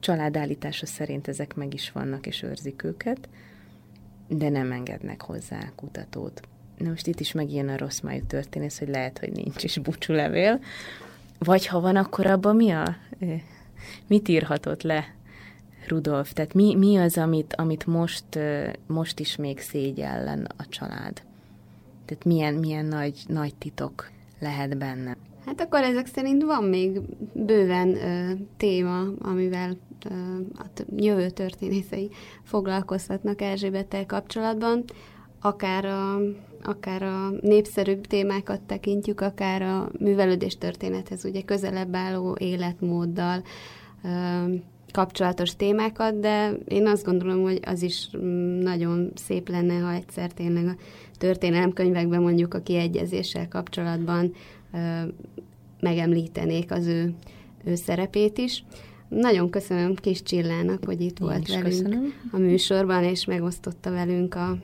[0.01, 3.29] Családállítása szerint ezek meg is vannak, és őrzik őket,
[4.29, 6.41] de nem engednek hozzá kutatót.
[6.79, 10.61] Na most itt is megjön a rossz májú történész, hogy lehet, hogy nincs is búcsúlevél,
[11.39, 12.97] vagy ha van, akkor abban mi a...
[14.07, 15.15] Mit írhatott le
[15.89, 16.33] Rudolf?
[16.33, 18.39] Tehát mi, mi az, amit, amit most,
[18.87, 21.23] most is még szégyellen a család?
[22.05, 25.17] Tehát milyen, milyen nagy, nagy titok lehet benne?
[25.51, 27.01] Hát akkor ezek szerint van még
[27.33, 29.77] bőven ö, téma, amivel
[30.11, 30.15] ö,
[30.55, 32.11] a jövő történészei
[32.43, 34.85] foglalkozhatnak Erzsébettel kapcsolatban,
[35.41, 36.21] akár a,
[36.63, 43.43] akár a népszerűbb témákat tekintjük, akár a művelődés történethez, ugye közelebb álló életmóddal,
[44.05, 44.09] ö,
[44.93, 48.09] kapcsolatos témákat, de én azt gondolom, hogy az is
[48.61, 50.77] nagyon szép lenne, ha egyszer tényleg a
[51.19, 54.33] történelemkönyvekben mondjuk a kiegyezéssel kapcsolatban
[55.81, 57.15] megemlítenék az ő,
[57.65, 58.65] ő szerepét is.
[59.09, 62.13] Nagyon köszönöm Kis Csillának, hogy itt Én volt velünk köszönöm.
[62.33, 64.59] a műsorban, és megosztotta velünk a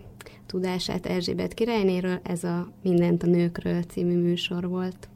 [0.47, 2.21] tudását Erzsébet királynéről.
[2.23, 5.09] Ez a Mindent a nőkről című műsor volt.